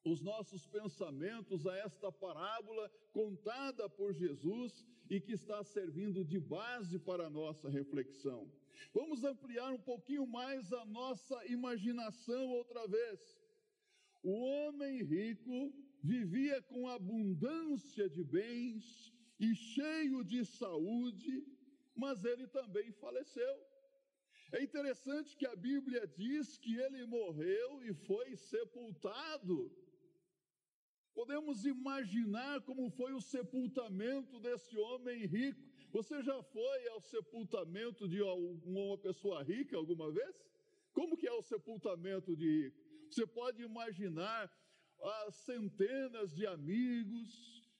os 0.03 0.21
nossos 0.21 0.65
pensamentos 0.65 1.67
a 1.67 1.75
esta 1.77 2.11
parábola 2.11 2.89
contada 3.11 3.89
por 3.89 4.13
Jesus 4.13 4.85
e 5.09 5.19
que 5.19 5.33
está 5.33 5.63
servindo 5.63 6.23
de 6.23 6.39
base 6.39 6.97
para 6.97 7.27
a 7.27 7.29
nossa 7.29 7.69
reflexão. 7.69 8.49
Vamos 8.93 9.23
ampliar 9.23 9.71
um 9.71 9.79
pouquinho 9.79 10.25
mais 10.25 10.71
a 10.73 10.85
nossa 10.85 11.45
imaginação 11.45 12.47
outra 12.49 12.87
vez. 12.87 13.19
O 14.23 14.31
homem 14.31 15.03
rico 15.03 15.73
vivia 16.03 16.61
com 16.63 16.87
abundância 16.87 18.09
de 18.09 18.23
bens 18.23 19.13
e 19.39 19.55
cheio 19.55 20.23
de 20.23 20.45
saúde, 20.45 21.45
mas 21.95 22.25
ele 22.25 22.47
também 22.47 22.91
faleceu. 22.93 23.69
É 24.51 24.63
interessante 24.63 25.37
que 25.37 25.45
a 25.45 25.55
Bíblia 25.55 26.07
diz 26.07 26.57
que 26.57 26.75
ele 26.75 27.05
morreu 27.05 27.83
e 27.83 27.93
foi 27.93 28.35
sepultado. 28.35 29.71
Podemos 31.13 31.65
imaginar 31.65 32.61
como 32.61 32.89
foi 32.89 33.13
o 33.13 33.21
sepultamento 33.21 34.39
desse 34.39 34.75
homem 34.77 35.25
rico. 35.25 35.68
Você 35.91 36.21
já 36.21 36.43
foi 36.43 36.87
ao 36.89 37.01
sepultamento 37.01 38.07
de 38.07 38.21
uma 38.21 38.97
pessoa 38.99 39.41
rica 39.43 39.75
alguma 39.75 40.11
vez? 40.11 40.35
Como 40.93 41.17
que 41.17 41.27
é 41.27 41.33
o 41.33 41.41
sepultamento 41.41 42.35
de 42.35 42.63
rico? 42.63 42.77
Você 43.09 43.25
pode 43.25 43.63
imaginar 43.63 44.51
as 45.25 45.35
centenas 45.37 46.35
de 46.35 46.45
amigos, 46.45 47.29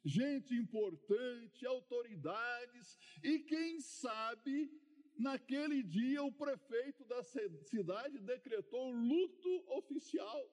gente 0.03 0.55
importante, 0.55 1.65
autoridades 1.67 2.97
e 3.23 3.39
quem 3.39 3.79
sabe 3.79 4.71
naquele 5.19 5.83
dia 5.83 6.23
o 6.23 6.31
prefeito 6.31 7.03
da 7.05 7.21
cidade 7.23 8.19
decretou 8.19 8.89
luto 8.91 9.65
oficial, 9.77 10.49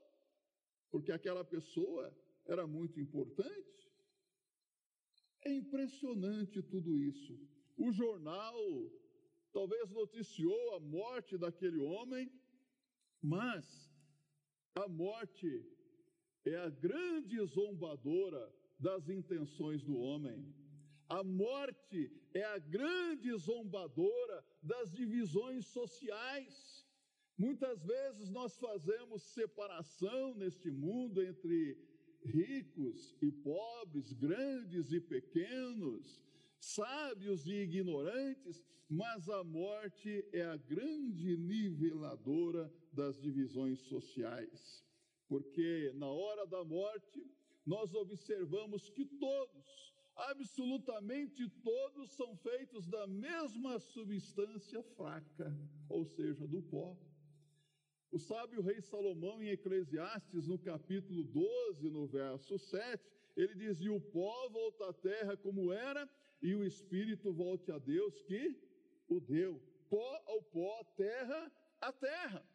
porque 0.90 1.12
aquela 1.12 1.44
pessoa 1.44 2.14
era 2.44 2.66
muito 2.66 3.00
importante. 3.00 3.85
É 5.46 5.52
impressionante 5.52 6.60
tudo 6.60 6.90
isso. 6.98 7.38
O 7.76 7.92
jornal 7.92 8.56
talvez 9.52 9.88
noticiou 9.92 10.74
a 10.74 10.80
morte 10.80 11.38
daquele 11.38 11.78
homem, 11.78 12.28
mas 13.22 13.64
a 14.74 14.88
morte 14.88 15.64
é 16.44 16.56
a 16.56 16.68
grande 16.68 17.38
zombadora 17.46 18.44
das 18.76 19.08
intenções 19.08 19.84
do 19.84 19.96
homem. 19.96 20.52
A 21.08 21.22
morte 21.22 22.00
é 22.34 22.42
a 22.42 22.58
grande 22.58 23.32
zombadora 23.36 24.44
das 24.60 24.90
divisões 24.90 25.64
sociais. 25.66 26.84
Muitas 27.38 27.84
vezes 27.84 28.30
nós 28.30 28.58
fazemos 28.58 29.22
separação 29.22 30.34
neste 30.34 30.72
mundo 30.72 31.22
entre 31.22 31.78
ricos 32.26 33.16
e 33.22 33.30
pobres, 33.30 34.12
grandes 34.12 34.92
e 34.92 35.00
pequenos, 35.00 36.20
sábios 36.60 37.46
e 37.46 37.62
ignorantes, 37.62 38.64
mas 38.88 39.28
a 39.28 39.42
morte 39.42 40.24
é 40.32 40.42
a 40.42 40.56
grande 40.56 41.36
niveladora 41.36 42.72
das 42.92 43.20
divisões 43.20 43.80
sociais. 43.80 44.84
Porque 45.28 45.92
na 45.94 46.06
hora 46.06 46.46
da 46.46 46.64
morte, 46.64 47.24
nós 47.64 47.92
observamos 47.94 48.88
que 48.90 49.04
todos, 49.04 49.94
absolutamente 50.14 51.48
todos, 51.64 52.12
são 52.12 52.36
feitos 52.36 52.86
da 52.86 53.06
mesma 53.06 53.78
substância 53.80 54.82
fraca, 54.82 55.52
ou 55.88 56.04
seja, 56.04 56.46
do 56.46 56.62
pó. 56.62 56.96
O 58.10 58.18
sábio 58.18 58.62
rei 58.62 58.80
Salomão, 58.80 59.42
em 59.42 59.48
Eclesiastes, 59.50 60.46
no 60.46 60.58
capítulo 60.58 61.24
12, 61.24 61.90
no 61.90 62.06
verso 62.06 62.58
7, 62.58 63.04
ele 63.36 63.54
dizia: 63.54 63.92
O 63.92 64.00
pó 64.00 64.48
volta 64.48 64.88
à 64.88 64.92
terra 64.92 65.36
como 65.36 65.72
era, 65.72 66.08
e 66.40 66.54
o 66.54 66.64
espírito 66.64 67.32
volte 67.32 67.70
a 67.72 67.78
Deus 67.78 68.22
que 68.22 68.56
o 69.08 69.20
deu. 69.20 69.60
Pó 69.90 70.22
ao 70.26 70.42
pó, 70.42 70.84
terra 70.96 71.52
a 71.80 71.92
terra. 71.92 72.48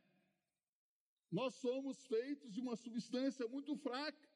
Nós 1.31 1.55
somos 1.55 2.05
feitos 2.07 2.53
de 2.53 2.59
uma 2.59 2.75
substância 2.75 3.48
muito 3.48 3.75
fraca. 3.77 4.29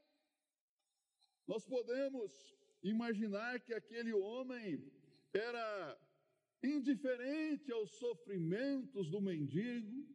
Nós 1.47 1.65
podemos 1.65 2.56
imaginar 2.82 3.60
que 3.60 3.73
aquele 3.73 4.13
homem 4.13 4.82
era 5.34 5.99
indiferente 6.63 7.71
aos 7.71 7.91
sofrimentos 7.97 9.10
do 9.10 9.21
mendigo, 9.21 10.08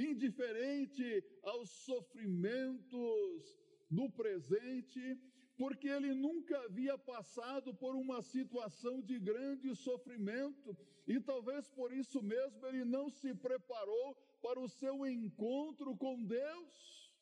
indiferente 0.00 1.24
aos 1.42 1.70
sofrimentos 1.70 3.58
do 3.90 4.10
presente, 4.10 5.18
porque 5.56 5.88
ele 5.88 6.14
nunca 6.14 6.58
havia 6.62 6.96
passado 6.96 7.74
por 7.74 7.94
uma 7.94 8.22
situação 8.22 9.00
de 9.02 9.18
grande 9.18 9.74
sofrimento 9.74 10.76
e 11.06 11.20
talvez 11.20 11.68
por 11.68 11.92
isso 11.92 12.22
mesmo 12.22 12.66
ele 12.66 12.84
não 12.84 13.10
se 13.10 13.34
preparou 13.34 14.14
para 14.40 14.58
o 14.58 14.68
seu 14.68 15.06
encontro 15.06 15.96
com 15.96 16.24
Deus. 16.24 17.12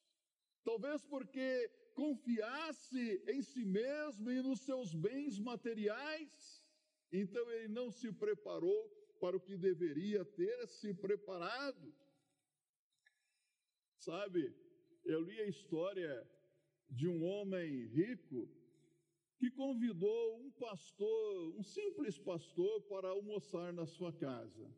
Talvez 0.65 1.03
porque 1.03 1.69
confiasse 1.95 3.23
em 3.27 3.43
si 3.43 3.65
mesmo 3.65 4.31
e 4.31 4.41
nos 4.41 4.61
seus 4.61 4.95
bens 4.95 5.39
materiais, 5.39 6.63
então 7.11 7.51
ele 7.51 7.69
não 7.69 7.91
se 7.91 8.13
preparou 8.13 8.81
para 9.19 9.37
o 9.37 9.41
que 9.41 9.57
deveria 9.57 10.25
ter 10.25 10.69
se 10.69 10.95
preparado. 10.95 11.93
Sabe, 13.99 14.55
eu 15.05 15.21
li 15.21 15.41
a 15.41 15.49
história 15.49 16.27
de 16.91 17.09
um 17.09 17.25
homem 17.25 17.87
rico 17.87 18.49
que 19.39 19.51
convidou 19.51 20.41
um 20.41 20.51
pastor, 20.53 21.55
um 21.57 21.63
simples 21.63 22.19
pastor, 22.19 22.83
para 22.83 23.09
almoçar 23.09 23.73
na 23.73 23.87
sua 23.87 24.13
casa. 24.13 24.69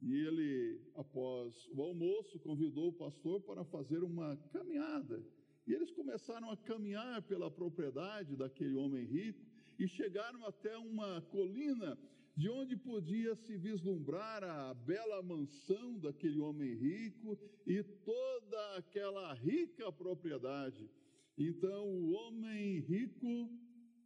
E 0.00 0.12
ele, 0.26 0.80
após 0.94 1.68
o 1.72 1.82
almoço, 1.82 2.38
convidou 2.40 2.88
o 2.88 2.92
pastor 2.92 3.40
para 3.42 3.64
fazer 3.64 4.02
uma 4.02 4.36
caminhada 4.52 5.24
e 5.66 5.74
eles 5.74 5.90
começaram 5.90 6.50
a 6.50 6.56
caminhar 6.56 7.22
pela 7.22 7.50
propriedade 7.50 8.36
daquele 8.36 8.74
homem 8.76 9.04
rico 9.04 9.44
e 9.78 9.88
chegaram 9.88 10.46
até 10.46 10.76
uma 10.78 11.20
colina 11.22 11.98
de 12.36 12.50
onde 12.50 12.76
podia 12.76 13.34
se 13.34 13.56
vislumbrar 13.56 14.44
a 14.44 14.74
bela 14.74 15.22
mansão 15.22 15.98
daquele 15.98 16.38
homem 16.38 16.74
rico 16.74 17.38
e 17.66 17.82
toda 17.82 18.76
aquela 18.76 19.32
rica 19.32 19.90
propriedade. 19.90 20.90
Então 21.38 21.88
o 21.88 22.12
homem 22.12 22.80
rico 22.80 23.50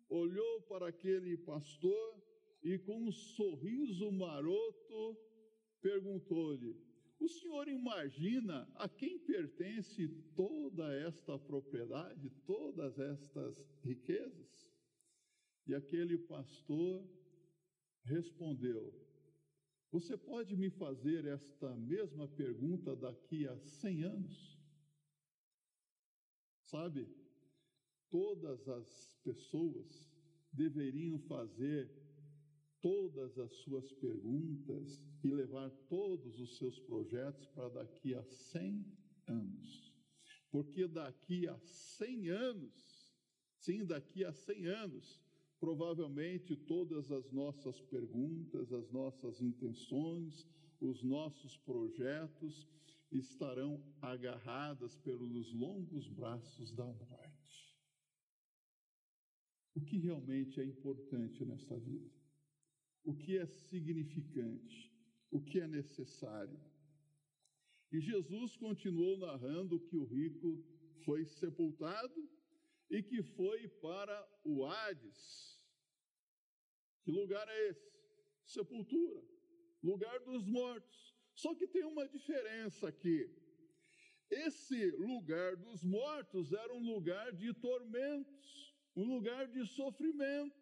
olhou 0.09 0.63
para 0.63 0.89
aquele 0.89 1.37
pastor 1.39 2.23
e, 2.63 2.79
com 2.79 3.09
um 3.09 3.13
sorriso 3.13 4.13
maroto, 4.13 5.19
perguntou-lhe: 5.81 6.77
o 7.19 7.29
senhor 7.29 7.67
imagina 7.69 8.67
a 8.77 8.89
quem 8.89 9.19
pertence 9.19 10.09
toda 10.37 10.93
esta 10.95 11.39
propriedade, 11.39 12.31
todas 12.47 12.97
estas 12.99 13.63
riquezas? 13.83 14.71
E 15.67 15.75
aquele 15.75 16.17
pastor 16.17 17.07
respondeu: 18.03 18.95
Você 19.91 20.17
pode 20.17 20.57
me 20.57 20.71
fazer 20.71 21.25
esta 21.27 21.75
mesma 21.77 22.29
pergunta 22.29 22.95
daqui 22.97 23.47
a 23.47 23.57
100 23.59 24.03
anos? 24.05 24.61
Sabe, 26.65 27.09
todas 28.11 28.69
as 28.69 29.19
pessoas 29.25 30.11
deveriam 30.53 31.19
fazer 31.21 31.91
todas 32.81 33.39
as 33.39 33.53
suas 33.57 33.93
perguntas 33.93 35.03
e 35.23 35.31
levar 35.31 35.71
todos 35.89 36.41
os 36.41 36.57
seus 36.57 36.79
projetos 36.81 37.47
para 37.49 37.69
daqui 37.69 38.15
a 38.15 38.23
100 38.23 38.87
anos. 39.27 39.95
Porque 40.51 40.89
daqui 40.89 41.47
a 41.47 41.59
100 41.59 42.29
anos, 42.31 43.15
sim, 43.59 43.85
daqui 43.85 44.25
a 44.25 44.33
100 44.33 44.67
anos, 44.67 45.21
provavelmente 45.61 46.57
todas 46.57 47.13
as 47.13 47.31
nossas 47.31 47.81
perguntas, 47.83 48.73
as 48.73 48.91
nossas 48.91 49.41
intenções, 49.41 50.49
os 50.81 51.03
nossos 51.03 51.57
projetos 51.59 52.67
estarão 53.13 53.81
agarradas 54.01 54.97
pelos 54.97 55.53
longos 55.53 56.09
braços 56.09 56.73
da 56.73 56.87
morte. 56.87 57.77
O 59.75 59.81
que 59.83 59.99
realmente 59.99 60.61
é 60.61 60.65
importante 60.65 61.45
nesta 61.45 61.79
vida? 61.79 62.21
o 63.05 63.15
que 63.15 63.39
é 63.39 63.47
significante, 63.47 64.93
o 65.31 65.41
que 65.41 65.61
é 65.61 65.67
necessário. 65.67 66.61
E 67.93 68.01
Jesus 68.01 68.57
continuou 68.57 69.19
narrando 69.19 69.81
que 69.81 69.97
o 69.97 70.05
rico 70.05 70.63
foi 71.05 71.25
sepultado 71.25 72.29
e 72.91 73.03
que 73.03 73.23
foi 73.23 73.69
para 73.69 74.29
o 74.45 74.67
Hades. 74.67 75.59
Que 77.03 77.11
lugar 77.11 77.49
é 77.49 77.69
esse? 77.69 77.91
Sepultura, 78.45 79.23
lugar 79.83 80.19
dos 80.21 80.45
mortos. 80.47 81.15
Só 81.35 81.55
que 81.55 81.67
tem 81.67 81.85
uma 81.85 82.07
diferença 82.09 82.89
aqui. 82.89 83.31
esse 84.31 84.91
lugar 84.93 85.57
dos 85.57 85.83
mortos 85.83 86.53
era 86.53 86.73
um 86.73 86.85
lugar 86.95 87.33
de 87.33 87.53
tormentos, 87.55 88.75
um 88.95 89.05
lugar 89.15 89.49
de 89.49 89.67
sofrimento. 89.67 90.61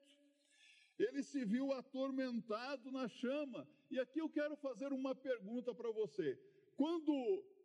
Ele 0.98 1.22
se 1.22 1.44
viu 1.44 1.72
atormentado 1.72 2.90
na 2.90 3.08
chama. 3.08 3.68
E 3.90 3.98
aqui 3.98 4.20
eu 4.20 4.28
quero 4.28 4.56
fazer 4.56 4.92
uma 4.92 5.14
pergunta 5.14 5.74
para 5.74 5.90
você. 5.90 6.38
Quando 6.76 7.12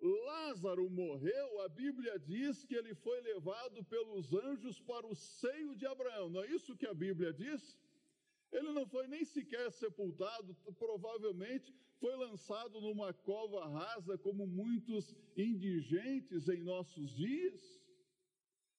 Lázaro 0.03 0.89
morreu, 0.89 1.61
a 1.61 1.69
Bíblia 1.69 2.19
diz 2.19 2.65
que 2.65 2.75
ele 2.75 2.93
foi 2.93 3.21
levado 3.21 3.83
pelos 3.85 4.33
anjos 4.33 4.79
para 4.79 5.07
o 5.07 5.15
seio 5.15 5.75
de 5.75 5.85
Abraão. 5.85 6.29
Não 6.29 6.43
é 6.43 6.47
isso 6.47 6.75
que 6.75 6.85
a 6.85 6.93
Bíblia 6.93 7.31
diz? 7.31 7.79
Ele 8.51 8.71
não 8.73 8.85
foi 8.85 9.07
nem 9.07 9.23
sequer 9.23 9.71
sepultado, 9.71 10.53
provavelmente 10.77 11.73
foi 11.99 12.15
lançado 12.17 12.81
numa 12.81 13.13
cova 13.13 13.65
rasa, 13.69 14.17
como 14.17 14.45
muitos 14.45 15.15
indigentes 15.37 16.49
em 16.49 16.61
nossos 16.61 17.15
dias. 17.15 17.81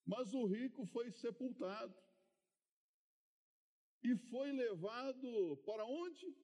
Mas 0.05 0.35
o 0.35 0.45
rico 0.45 0.85
foi 0.85 1.11
sepultado 1.11 1.95
e 4.03 4.15
foi 4.15 4.53
levado 4.53 5.57
para 5.65 5.87
onde? 5.87 6.37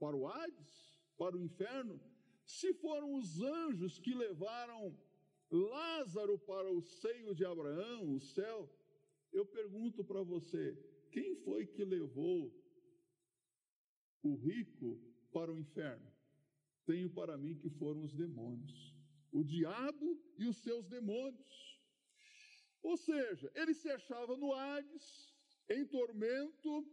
Para 0.00 0.16
o 0.16 0.26
Hades, 0.26 1.00
para 1.16 1.36
o 1.36 1.40
inferno. 1.40 2.00
Se 2.44 2.72
foram 2.74 3.14
os 3.14 3.40
anjos 3.40 3.98
que 3.98 4.14
levaram 4.14 4.96
Lázaro 5.50 6.38
para 6.38 6.70
o 6.70 6.80
seio 6.80 7.34
de 7.34 7.44
Abraão, 7.44 8.14
o 8.14 8.20
céu, 8.20 8.70
eu 9.32 9.46
pergunto 9.46 10.04
para 10.04 10.22
você: 10.22 10.76
quem 11.10 11.36
foi 11.36 11.66
que 11.66 11.84
levou 11.84 12.52
o 14.22 14.34
rico 14.36 15.00
para 15.32 15.52
o 15.52 15.58
inferno? 15.58 16.12
Tenho 16.86 17.08
para 17.10 17.38
mim 17.38 17.56
que 17.56 17.70
foram 17.70 18.02
os 18.04 18.14
demônios, 18.14 18.94
o 19.32 19.42
diabo 19.42 20.20
e 20.38 20.46
os 20.46 20.58
seus 20.58 20.86
demônios. 20.86 21.80
Ou 22.82 22.96
seja, 22.96 23.50
ele 23.54 23.72
se 23.72 23.88
achava 23.88 24.36
no 24.36 24.52
Hades, 24.52 25.34
em 25.70 25.86
tormento, 25.86 26.86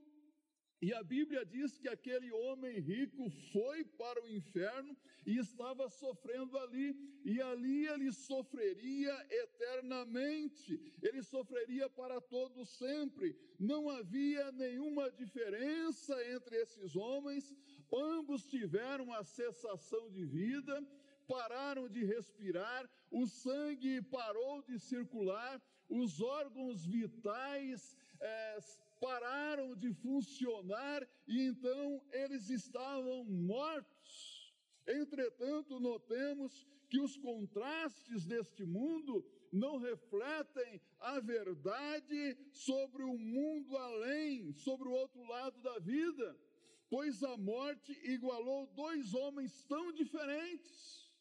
e 0.82 0.91
a 0.94 1.04
Bíblia 1.04 1.46
diz 1.46 1.78
que 1.78 1.88
aquele 1.88 2.32
homem 2.32 2.80
rico 2.80 3.30
foi 3.54 3.84
para 3.84 4.20
o 4.24 4.28
inferno 4.28 4.98
e 5.24 5.38
estava 5.38 5.88
sofrendo 5.88 6.58
ali, 6.58 6.96
e 7.24 7.39
ali 7.39 7.86
ele 7.88 8.12
sofreria 8.12 9.15
eternamente, 9.30 10.82
ele 11.04 11.22
sofreria 11.22 11.88
para 11.88 12.20
todo 12.20 12.65
sempre. 12.65 13.38
Não 13.60 13.91
havia 13.91 14.52
nenhuma 14.54 15.12
diferença 15.12 16.15
entre 16.34 16.56
esses 16.58 16.96
homens, 16.96 17.56
ambos 17.94 18.48
tiveram 18.48 19.13
a 19.13 19.24
cessação 19.24 20.10
de 20.10 20.26
vida, 20.26 20.84
pararam 21.28 21.88
de 21.88 22.04
respirar, 22.04 22.89
o 23.12 23.28
sangue 23.28 24.02
parou 24.02 24.63
de 24.63 24.80
circular, 24.80 25.62
os 25.88 26.20
órgãos 26.22 26.84
vitais. 26.84 27.96
É, 28.20 28.58
pararam 29.02 29.76
de 29.76 29.92
funcionar 29.96 31.06
e 31.28 31.42
então 31.48 32.02
eles 32.12 32.50
estavam 32.52 33.26
mortos. 33.26 34.54
Entretanto, 34.88 35.80
notemos 35.80 36.68
que 36.88 37.00
os 37.00 37.18
contrastes 37.18 38.26
deste 38.26 38.64
mundo 38.64 39.26
não 39.52 39.78
refletem 39.78 40.80
a 41.00 41.20
verdade 41.20 42.38
sobre 42.54 43.04
o 43.04 43.18
mundo 43.18 43.76
além, 43.76 44.54
sobre 44.54 44.88
o 44.88 44.92
outro 44.92 45.24
lado 45.24 45.60
da 45.62 45.80
vida, 45.80 46.40
pois 46.88 47.24
a 47.24 47.36
morte 47.38 47.92
igualou 48.04 48.68
dois 48.68 49.14
homens 49.14 49.64
tão 49.64 49.92
diferentes. 49.92 51.12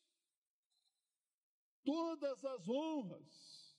Todas 1.82 2.44
as 2.44 2.68
honras, 2.68 3.78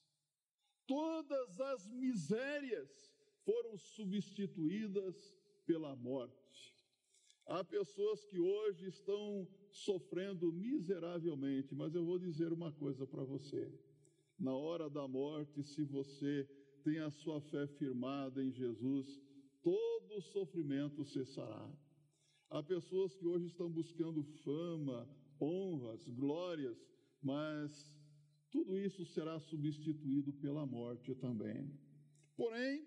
todas 0.86 1.60
as 1.60 1.86
misérias, 1.92 3.11
foram 3.44 3.76
substituídas 3.76 5.34
pela 5.66 5.94
morte. 5.96 6.76
Há 7.46 7.64
pessoas 7.64 8.24
que 8.24 8.38
hoje 8.38 8.86
estão 8.86 9.48
sofrendo 9.70 10.52
miseravelmente, 10.52 11.74
mas 11.74 11.94
eu 11.94 12.04
vou 12.04 12.18
dizer 12.18 12.52
uma 12.52 12.72
coisa 12.72 13.06
para 13.06 13.24
você. 13.24 13.72
Na 14.38 14.54
hora 14.54 14.88
da 14.88 15.06
morte, 15.08 15.62
se 15.62 15.84
você 15.84 16.48
tem 16.84 16.98
a 16.98 17.10
sua 17.10 17.40
fé 17.40 17.66
firmada 17.66 18.42
em 18.42 18.50
Jesus, 18.50 19.20
todo 19.62 20.20
sofrimento 20.20 21.04
cessará. 21.04 21.70
Há 22.50 22.62
pessoas 22.62 23.14
que 23.14 23.26
hoje 23.26 23.46
estão 23.46 23.70
buscando 23.70 24.22
fama, 24.44 25.08
honras, 25.40 26.06
glórias, 26.08 26.76
mas 27.22 27.90
tudo 28.50 28.78
isso 28.78 29.04
será 29.06 29.38
substituído 29.40 30.32
pela 30.34 30.66
morte 30.66 31.14
também. 31.14 31.70
Porém, 32.36 32.86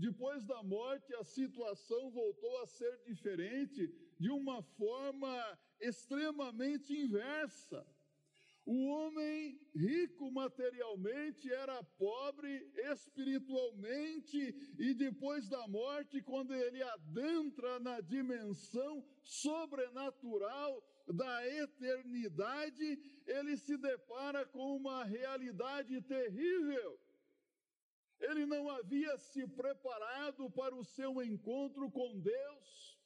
depois 0.00 0.42
da 0.46 0.62
morte, 0.62 1.14
a 1.14 1.22
situação 1.22 2.10
voltou 2.10 2.62
a 2.62 2.66
ser 2.66 2.98
diferente 3.04 3.86
de 4.18 4.30
uma 4.30 4.62
forma 4.62 5.58
extremamente 5.78 6.96
inversa. 6.96 7.86
O 8.64 8.86
homem 8.86 9.60
rico 9.74 10.30
materialmente 10.30 11.52
era 11.52 11.82
pobre 11.98 12.70
espiritualmente, 12.92 14.38
e 14.78 14.94
depois 14.94 15.48
da 15.48 15.68
morte, 15.68 16.22
quando 16.22 16.54
ele 16.54 16.82
adentra 16.82 17.78
na 17.80 18.00
dimensão 18.00 19.04
sobrenatural 19.22 20.82
da 21.08 21.46
eternidade, 21.46 23.22
ele 23.26 23.56
se 23.56 23.76
depara 23.76 24.46
com 24.46 24.76
uma 24.76 25.04
realidade 25.04 26.00
terrível 26.02 26.98
ele 28.20 28.44
não 28.46 28.68
havia 28.70 29.16
se 29.16 29.46
preparado 29.46 30.50
para 30.50 30.74
o 30.74 30.84
seu 30.84 31.22
encontro 31.22 31.90
com 31.90 32.18
Deus, 32.20 32.98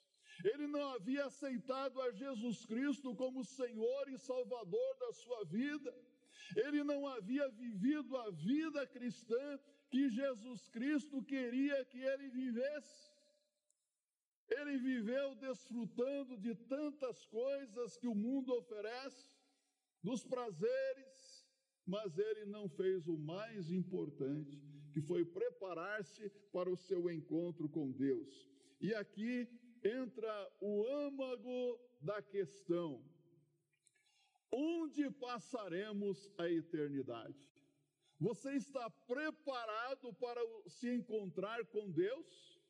ele 0.44 0.66
não 0.66 0.92
havia 0.94 1.26
aceitado 1.26 2.00
a 2.00 2.10
Jesus 2.10 2.66
Cristo 2.66 3.14
como 3.14 3.44
Senhor 3.44 4.08
e 4.08 4.18
Salvador 4.18 4.96
da 4.98 5.12
sua 5.12 5.44
vida, 5.44 5.94
ele 6.56 6.82
não 6.82 7.06
havia 7.06 7.48
vivido 7.50 8.16
a 8.16 8.30
vida 8.30 8.86
cristã 8.86 9.60
que 9.88 10.10
Jesus 10.10 10.68
Cristo 10.68 11.22
queria 11.22 11.84
que 11.84 12.00
ele 12.00 12.28
vivesse. 12.28 13.14
Ele 14.48 14.76
viveu 14.76 15.34
desfrutando 15.36 16.36
de 16.36 16.54
tantas 16.54 17.24
coisas 17.26 17.96
que 17.96 18.06
o 18.06 18.14
mundo 18.14 18.52
oferece, 18.52 19.34
dos 20.02 20.22
prazeres, 20.22 21.46
mas 21.86 22.18
ele 22.18 22.44
não 22.46 22.68
fez 22.68 23.06
o 23.06 23.16
mais 23.16 23.70
importante, 23.70 24.60
que 24.94 25.00
foi 25.00 25.24
preparar-se 25.24 26.30
para 26.52 26.70
o 26.70 26.76
seu 26.76 27.10
encontro 27.10 27.68
com 27.68 27.90
Deus. 27.90 28.46
E 28.80 28.94
aqui 28.94 29.48
entra 29.82 30.52
o 30.60 30.86
âmago 30.86 31.80
da 32.00 32.22
questão: 32.22 33.04
onde 34.52 35.10
passaremos 35.10 36.30
a 36.38 36.48
eternidade? 36.48 37.44
Você 38.20 38.52
está 38.52 38.88
preparado 38.88 40.14
para 40.14 40.40
se 40.68 40.88
encontrar 40.94 41.66
com 41.66 41.90
Deus? 41.90 42.60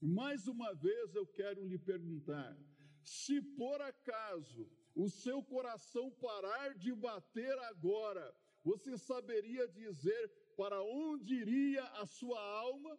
Mais 0.00 0.46
uma 0.46 0.72
vez 0.74 1.16
eu 1.16 1.26
quero 1.26 1.66
lhe 1.66 1.76
perguntar: 1.76 2.56
se 3.02 3.42
por 3.42 3.80
acaso 3.82 4.70
o 4.94 5.08
seu 5.10 5.42
coração 5.42 6.08
parar 6.12 6.74
de 6.76 6.94
bater 6.94 7.58
agora, 7.72 8.32
você 8.62 8.96
saberia 8.96 9.66
dizer 9.66 10.30
para 10.58 10.82
onde 10.82 11.34
iria 11.44 11.84
a 12.02 12.04
sua 12.18 12.40
alma? 12.66 12.98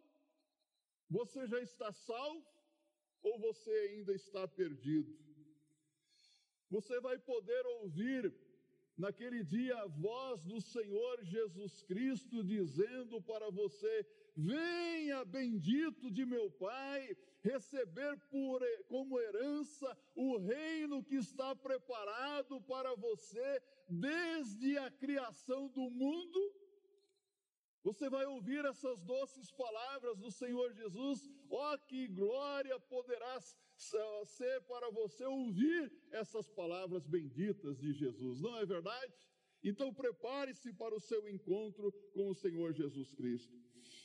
Você 1.10 1.46
já 1.46 1.60
está 1.60 1.92
salvo 1.92 2.46
ou 3.22 3.38
você 3.38 3.70
ainda 3.70 4.14
está 4.14 4.48
perdido? 4.48 5.12
Você 6.70 6.98
vai 7.00 7.18
poder 7.18 7.62
ouvir 7.80 8.32
naquele 8.96 9.44
dia 9.44 9.76
a 9.76 9.86
voz 9.86 10.42
do 10.44 10.58
Senhor 10.60 11.22
Jesus 11.22 11.82
Cristo 11.82 12.42
dizendo 12.42 13.20
para 13.20 13.50
você: 13.50 14.06
Venha, 14.34 15.22
bendito 15.24 16.10
de 16.10 16.24
meu 16.24 16.50
Pai, 16.52 17.14
receber 17.42 18.16
por, 18.30 18.62
como 18.88 19.20
herança 19.20 19.98
o 20.14 20.38
reino 20.38 21.04
que 21.04 21.16
está 21.16 21.54
preparado 21.54 22.58
para 22.62 22.94
você 22.94 23.62
desde 23.86 24.78
a 24.78 24.90
criação 24.90 25.68
do 25.68 25.90
mundo. 25.90 26.40
Você 27.82 28.10
vai 28.10 28.26
ouvir 28.26 28.64
essas 28.64 29.02
doces 29.02 29.50
palavras 29.52 30.18
do 30.18 30.30
Senhor 30.30 30.72
Jesus. 30.74 31.28
Ó, 31.48 31.74
oh, 31.74 31.78
que 31.78 32.06
glória 32.08 32.78
poderá 32.80 33.40
ser 34.26 34.60
para 34.68 34.90
você 34.90 35.24
ouvir 35.24 35.90
essas 36.10 36.48
palavras 36.50 37.06
benditas 37.06 37.78
de 37.78 37.92
Jesus, 37.94 38.40
não 38.40 38.58
é 38.58 38.66
verdade? 38.66 39.14
Então 39.62 39.92
prepare-se 39.92 40.72
para 40.74 40.94
o 40.94 41.00
seu 41.00 41.26
encontro 41.28 41.90
com 42.12 42.28
o 42.28 42.34
Senhor 42.34 42.72
Jesus 42.72 43.14
Cristo. 43.14 43.56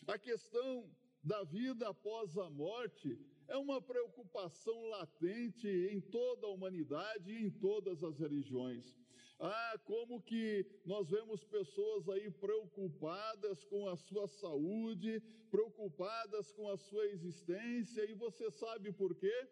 A 0.08 0.18
questão 0.18 0.90
da 1.22 1.44
vida 1.44 1.90
após 1.90 2.38
a 2.38 2.50
morte 2.50 3.20
é 3.48 3.58
uma 3.58 3.82
preocupação 3.82 4.90
latente 4.90 5.68
em 5.68 6.00
toda 6.00 6.48
a 6.48 6.52
humanidade 6.52 7.32
e 7.32 7.46
em 7.46 7.50
todas 7.50 8.04
as 8.04 8.18
religiões. 8.20 8.96
Ah, 9.39 9.78
como 9.84 10.21
que 10.21 10.65
nós 10.86 11.10
vemos 11.10 11.43
pessoas 11.43 12.08
aí 12.08 12.32
preocupadas 12.32 13.63
com 13.65 13.88
a 13.88 13.95
sua 13.98 14.28
saúde, 14.28 15.21
preocupadas 15.52 16.52
com 16.52 16.69
a 16.69 16.78
sua 16.78 17.06
existência, 17.08 18.10
e 18.10 18.13
você 18.13 18.50
sabe 18.50 18.91
por 18.93 19.13
quê? 19.15 19.48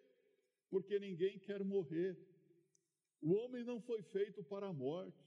Porque 0.70 1.00
ninguém 1.00 1.38
quer 1.38 1.64
morrer. 1.64 2.18
O 3.22 3.34
homem 3.34 3.64
não 3.64 3.80
foi 3.80 4.02
feito 4.02 4.44
para 4.44 4.68
a 4.68 4.74
morte. 4.74 5.24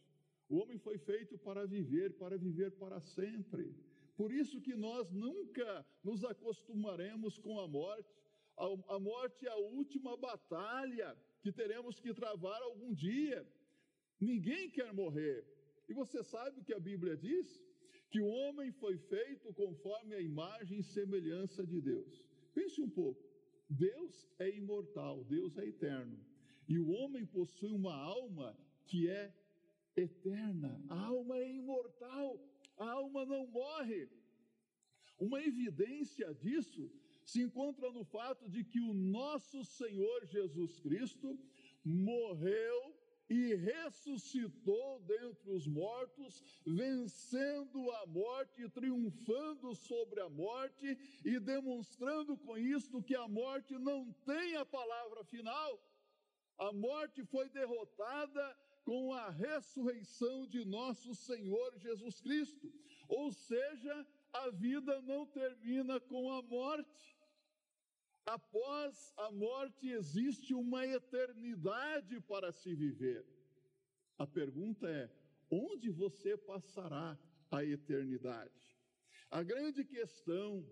O 0.48 0.58
homem 0.58 0.78
foi 0.78 0.98
feito 0.98 1.36
para 1.38 1.66
viver, 1.66 2.16
para 2.16 2.36
viver 2.38 2.70
para 2.72 3.00
sempre. 3.00 3.74
Por 4.16 4.32
isso 4.32 4.60
que 4.60 4.74
nós 4.74 5.10
nunca 5.10 5.84
nos 6.02 6.24
acostumaremos 6.24 7.38
com 7.38 7.60
a 7.60 7.68
morte. 7.68 8.14
A, 8.56 8.98
morte 8.98 9.46
é 9.46 9.50
a 9.50 9.56
última 9.56 10.16
batalha 10.16 11.16
que 11.42 11.52
teremos 11.52 12.00
que 12.00 12.14
travar 12.14 12.60
algum 12.62 12.94
dia. 12.94 13.46
Ninguém 14.20 14.70
quer 14.70 14.92
morrer. 14.92 15.44
E 15.88 15.94
você 15.94 16.22
sabe 16.22 16.60
o 16.60 16.64
que 16.64 16.74
a 16.74 16.80
Bíblia 16.80 17.16
diz? 17.16 17.62
Que 18.10 18.20
o 18.20 18.26
homem 18.26 18.72
foi 18.72 18.96
feito 18.96 19.52
conforme 19.52 20.14
a 20.14 20.20
imagem 20.20 20.78
e 20.78 20.82
semelhança 20.82 21.66
de 21.66 21.80
Deus. 21.80 22.24
Pense 22.54 22.80
um 22.80 22.88
pouco. 22.88 23.22
Deus 23.68 24.28
é 24.38 24.48
imortal, 24.56 25.24
Deus 25.24 25.58
é 25.58 25.66
eterno. 25.66 26.18
E 26.68 26.78
o 26.78 26.88
homem 26.88 27.26
possui 27.26 27.72
uma 27.72 27.94
alma 27.94 28.56
que 28.86 29.08
é 29.08 29.32
eterna. 29.96 30.82
A 30.88 30.98
alma 31.06 31.36
é 31.38 31.52
imortal, 31.52 32.40
a 32.78 32.90
alma 32.90 33.24
não 33.24 33.46
morre. 33.46 34.08
Uma 35.18 35.42
evidência 35.42 36.32
disso 36.34 36.90
se 37.24 37.42
encontra 37.42 37.90
no 37.90 38.04
fato 38.04 38.48
de 38.48 38.62
que 38.62 38.80
o 38.80 38.94
nosso 38.94 39.64
Senhor 39.64 40.26
Jesus 40.26 40.78
Cristo 40.80 41.38
morreu 41.84 42.95
e 43.28 43.54
ressuscitou 43.54 45.00
dentre 45.00 45.50
os 45.50 45.66
mortos, 45.66 46.42
vencendo 46.64 47.90
a 47.90 48.06
morte, 48.06 48.68
triunfando 48.68 49.74
sobre 49.74 50.20
a 50.20 50.28
morte 50.28 50.98
e 51.24 51.38
demonstrando 51.40 52.36
com 52.36 52.56
isto 52.56 53.02
que 53.02 53.14
a 53.14 53.26
morte 53.26 53.76
não 53.78 54.12
tem 54.24 54.56
a 54.56 54.64
palavra 54.64 55.24
final. 55.24 55.80
A 56.58 56.72
morte 56.72 57.24
foi 57.24 57.48
derrotada 57.48 58.56
com 58.84 59.12
a 59.12 59.30
ressurreição 59.30 60.46
de 60.46 60.64
nosso 60.64 61.14
Senhor 61.14 61.76
Jesus 61.76 62.20
Cristo. 62.20 62.72
Ou 63.08 63.32
seja, 63.32 64.06
a 64.32 64.50
vida 64.50 65.02
não 65.02 65.26
termina 65.26 65.98
com 66.00 66.32
a 66.32 66.40
morte. 66.42 67.15
Após 68.26 69.12
a 69.16 69.30
morte 69.30 69.88
existe 69.88 70.52
uma 70.52 70.84
eternidade 70.84 72.20
para 72.20 72.50
se 72.50 72.74
viver. 72.74 73.24
A 74.18 74.26
pergunta 74.26 74.88
é: 74.88 75.08
onde 75.48 75.90
você 75.90 76.36
passará 76.36 77.16
a 77.50 77.64
eternidade? 77.64 78.76
A 79.30 79.44
grande 79.44 79.84
questão 79.84 80.68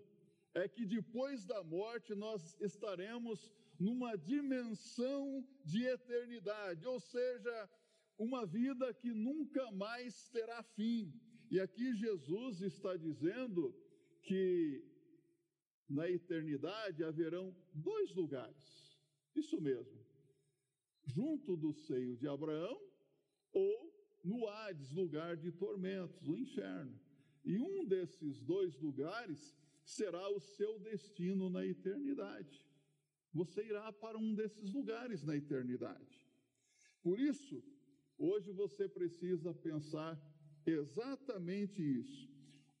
é 0.53 0.67
que 0.67 0.85
depois 0.85 1.45
da 1.45 1.63
morte 1.63 2.13
nós 2.13 2.59
estaremos 2.59 3.53
numa 3.79 4.17
dimensão 4.17 5.45
de 5.63 5.85
eternidade, 5.85 6.85
ou 6.85 6.99
seja, 6.99 7.69
uma 8.17 8.45
vida 8.45 8.93
que 8.93 9.13
nunca 9.13 9.71
mais 9.71 10.27
terá 10.29 10.61
fim. 10.63 11.13
E 11.49 11.59
aqui 11.59 11.93
Jesus 11.93 12.61
está 12.61 12.97
dizendo 12.97 13.73
que 14.21 14.94
na 15.87 16.09
eternidade 16.09 17.03
haverão 17.03 17.55
dois 17.73 18.13
lugares. 18.13 18.99
Isso 19.35 19.59
mesmo. 19.61 19.99
Junto 21.05 21.55
do 21.55 21.73
seio 21.73 22.17
de 22.17 22.27
Abraão 22.27 22.81
ou 23.53 23.95
no 24.23 24.47
Hades, 24.47 24.91
lugar 24.91 25.37
de 25.37 25.51
tormentos, 25.51 26.27
o 26.27 26.35
inferno. 26.35 26.99
E 27.43 27.59
um 27.59 27.85
desses 27.85 28.41
dois 28.41 28.75
lugares 28.79 29.55
será 29.83 30.27
o 30.29 30.39
seu 30.39 30.79
destino 30.79 31.47
na 31.49 31.63
eternidade. 31.63 32.65
Você 33.31 33.63
irá 33.63 33.91
para 33.93 34.17
um 34.17 34.33
desses 34.33 34.71
lugares 34.71 35.23
na 35.23 35.35
eternidade. 35.35 36.25
Por 37.03 37.19
isso, 37.19 37.63
hoje 38.17 38.51
você 38.51 38.89
precisa 38.89 39.53
pensar 39.53 40.19
exatamente 40.65 41.81
isso. 41.81 42.34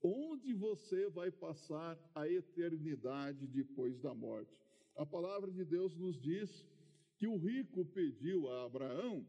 Onde 0.07 0.53
você 0.53 1.09
vai 1.09 1.31
passar 1.31 1.97
a 2.13 2.29
eternidade 2.29 3.47
depois 3.47 3.99
da 3.99 4.13
morte? 4.13 4.55
A 4.95 5.03
palavra 5.03 5.51
de 5.51 5.65
Deus 5.65 5.95
nos 5.95 6.21
diz 6.21 6.63
que 7.17 7.25
o 7.25 7.37
rico 7.37 7.83
pediu 7.85 8.47
a 8.47 8.65
Abraão 8.65 9.25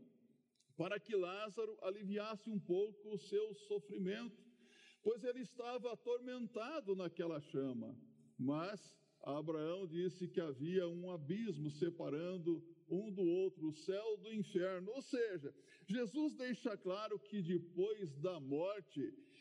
para 0.77 1.01
que 1.01 1.17
Lázaro 1.17 1.79
aliviasse 1.81 2.51
um 2.51 2.61
pouco 2.61 3.15
o 3.15 3.19
seu 3.19 3.55
sofrimento, 3.55 4.37
pois 5.03 5.25
ele 5.25 5.41
estava 5.41 5.95
atormentado 5.95 6.95
naquela 6.95 7.41
chama. 7.41 7.97
Mas 8.39 8.95
Abraão 9.23 9.87
disse 9.87 10.29
que 10.29 10.43
havia 10.43 10.87
um 10.87 11.11
abismo 11.11 11.71
separando 11.71 12.63
um 12.87 13.11
do 13.11 13.23
outro, 13.23 13.69
o 13.69 13.73
céu 13.73 14.19
do 14.19 14.31
inferno. 14.31 14.93
Ou 14.93 15.01
seja, 15.01 15.55
Jesus 15.87 16.35
deixa 16.35 16.77
claro 16.77 17.19
que 17.19 17.41
depois 17.41 18.15
da 18.19 18.39
morte 18.39 19.01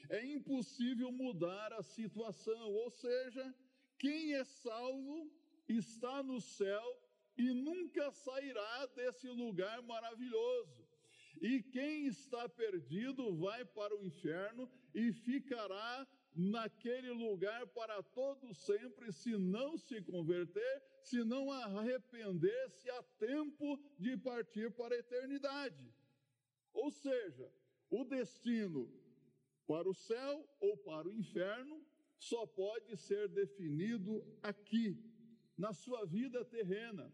é 0.10 0.26
impossível 0.26 1.12
mudar 1.12 1.74
a 1.74 1.84
situação. 1.84 2.74
Ou 2.74 2.90
seja, 2.90 3.56
quem 3.98 4.34
é 4.34 4.44
salvo 4.44 5.32
está 5.68 6.22
no 6.24 6.40
céu 6.40 7.02
e 7.38 7.52
nunca 7.52 8.12
sairá 8.12 8.86
desse 8.88 9.28
lugar 9.28 9.82
maravilhoso. 9.82 10.86
E 11.42 11.62
quem 11.62 12.08
está 12.08 12.48
perdido 12.48 13.36
vai 13.36 13.66
para 13.66 13.96
o 13.96 14.04
inferno 14.06 14.72
e 14.94 15.12
ficará 15.12 16.08
naquele 16.34 17.12
lugar 17.12 17.66
para 17.68 18.02
todo 18.04 18.54
sempre, 18.54 19.12
se 19.12 19.38
não 19.38 19.78
se 19.78 20.02
converter, 20.02 20.84
se 21.02 21.24
não 21.24 21.52
arrepender-se 21.52 22.90
a 22.90 23.04
tempo 23.18 23.80
de 23.98 24.18
partir 24.18 24.72
para 24.72 24.96
a 24.96 25.00
eternidade. 25.00 25.94
Ou 26.74 26.92
seja, 26.92 27.50
o 27.90 28.04
destino 28.04 28.92
para 29.68 29.90
o 29.90 29.94
céu 29.94 30.48
ou 30.60 30.78
para 30.78 31.08
o 31.08 31.14
inferno 31.14 31.82
só 32.20 32.46
pode 32.46 32.96
ser 32.98 33.28
definido 33.28 34.24
aqui, 34.42 34.98
na 35.58 35.74
sua 35.74 36.06
vida 36.06 36.44
terrena. 36.44 37.12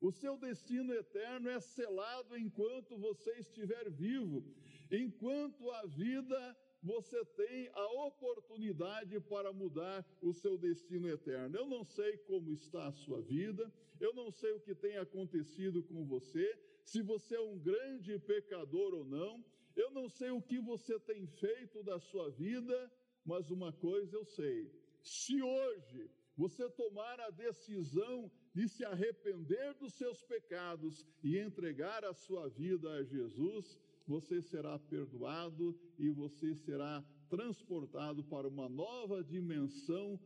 O 0.00 0.10
seu 0.10 0.36
destino 0.36 0.92
eterno 0.94 1.48
é 1.48 1.60
selado 1.60 2.36
enquanto 2.36 2.98
você 2.98 3.30
estiver 3.38 3.90
vivo, 3.90 4.44
enquanto 4.90 5.70
a 5.70 5.86
vida 5.86 6.56
você 6.82 7.24
tem 7.24 7.68
a 7.72 7.86
oportunidade 8.06 9.20
para 9.20 9.52
mudar 9.52 10.04
o 10.20 10.32
seu 10.32 10.58
destino 10.58 11.08
eterno. 11.08 11.56
Eu 11.56 11.68
não 11.68 11.84
sei 11.84 12.16
como 12.18 12.50
está 12.50 12.88
a 12.88 12.92
sua 12.92 13.22
vida, 13.22 13.72
eu 14.00 14.12
não 14.12 14.30
sei 14.32 14.50
o 14.52 14.60
que 14.60 14.74
tem 14.74 14.96
acontecido 14.96 15.82
com 15.84 16.04
você, 16.04 16.58
se 16.82 17.00
você 17.00 17.36
é 17.36 17.40
um 17.40 17.56
grande 17.58 18.18
pecador 18.18 18.94
ou 18.94 19.04
não, 19.04 19.44
eu 19.76 19.90
não 19.90 20.08
sei 20.08 20.30
o 20.30 20.42
que 20.42 20.58
você 20.60 20.98
tem 21.00 21.26
feito 21.26 21.82
da 21.82 21.98
sua 21.98 22.30
vida, 22.30 22.92
mas 23.24 23.50
uma 23.50 23.72
coisa 23.72 24.16
eu 24.16 24.24
sei: 24.24 24.70
se 25.02 25.42
hoje 25.42 26.10
você 26.36 26.68
tomar 26.70 27.20
a 27.20 27.30
decisão 27.30 28.30
de 28.54 28.68
se 28.68 28.84
arrepender 28.84 29.74
dos 29.74 29.94
seus 29.94 30.22
pecados 30.24 31.06
e 31.22 31.38
entregar 31.38 32.04
a 32.04 32.14
sua 32.14 32.48
vida 32.48 32.90
a 32.92 33.04
Jesus, 33.04 33.78
você 34.06 34.42
será 34.42 34.78
perdoado 34.78 35.78
e 35.98 36.10
você 36.10 36.54
será 36.54 37.04
transportado 37.28 38.24
para 38.24 38.48
uma 38.48 38.68
nova 38.68 39.22
dimensão 39.22 40.20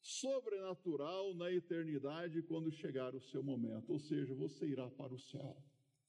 sobrenatural 0.00 1.34
na 1.34 1.50
eternidade 1.50 2.42
quando 2.42 2.70
chegar 2.70 3.14
o 3.14 3.20
seu 3.20 3.42
momento, 3.42 3.92
ou 3.92 3.98
seja, 3.98 4.34
você 4.34 4.66
irá 4.66 4.88
para 4.90 5.14
o 5.14 5.18
céu. 5.18 5.56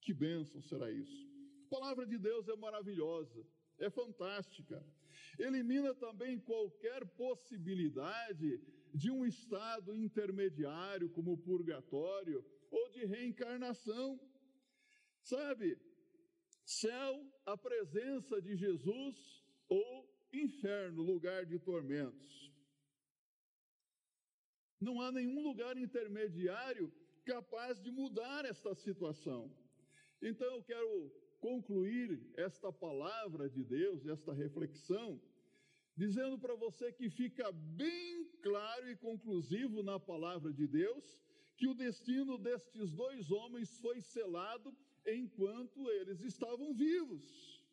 Que 0.01 0.13
bênção 0.13 0.61
será 0.61 0.91
isso! 0.91 1.36
A 1.67 1.69
palavra 1.69 2.05
de 2.05 2.17
Deus 2.17 2.47
é 2.47 2.55
maravilhosa, 2.55 3.45
é 3.77 3.89
fantástica. 3.89 4.81
Elimina 5.37 5.93
também 5.93 6.39
qualquer 6.39 7.05
possibilidade 7.23 8.61
de 8.93 9.11
um 9.11 9.25
estado 9.25 9.93
intermediário, 9.93 11.09
como 11.09 11.33
o 11.33 11.37
purgatório, 11.37 12.39
ou 12.71 12.89
de 12.91 13.05
reencarnação. 13.05 14.17
Sabe, 15.21 15.77
Céu, 16.63 17.13
a 17.45 17.57
presença 17.57 18.41
de 18.41 18.55
Jesus, 18.55 19.43
ou 19.67 20.09
inferno, 20.31 21.03
lugar 21.03 21.45
de 21.45 21.59
tormentos. 21.59 22.49
Não 24.79 25.01
há 25.01 25.11
nenhum 25.11 25.41
lugar 25.43 25.75
intermediário 25.77 26.93
capaz 27.25 27.81
de 27.81 27.91
mudar 27.91 28.45
esta 28.45 28.73
situação. 28.73 29.51
Então 30.21 30.47
eu 30.55 30.63
quero 30.63 31.26
concluir 31.39 32.19
esta 32.35 32.71
palavra 32.71 33.49
de 33.49 33.63
Deus, 33.63 34.05
esta 34.05 34.33
reflexão, 34.33 35.21
dizendo 35.95 36.37
para 36.37 36.55
você 36.55 36.91
que 36.91 37.09
fica 37.09 37.51
bem 37.51 38.25
claro 38.41 38.89
e 38.89 38.95
conclusivo 38.95 39.81
na 39.83 39.99
palavra 39.99 40.53
de 40.53 40.67
Deus 40.67 41.19
que 41.57 41.67
o 41.67 41.73
destino 41.73 42.37
destes 42.37 42.91
dois 42.91 43.31
homens 43.31 43.79
foi 43.79 43.99
selado 43.99 44.75
enquanto 45.05 45.89
eles 45.89 46.21
estavam 46.21 46.73
vivos. 46.73 47.63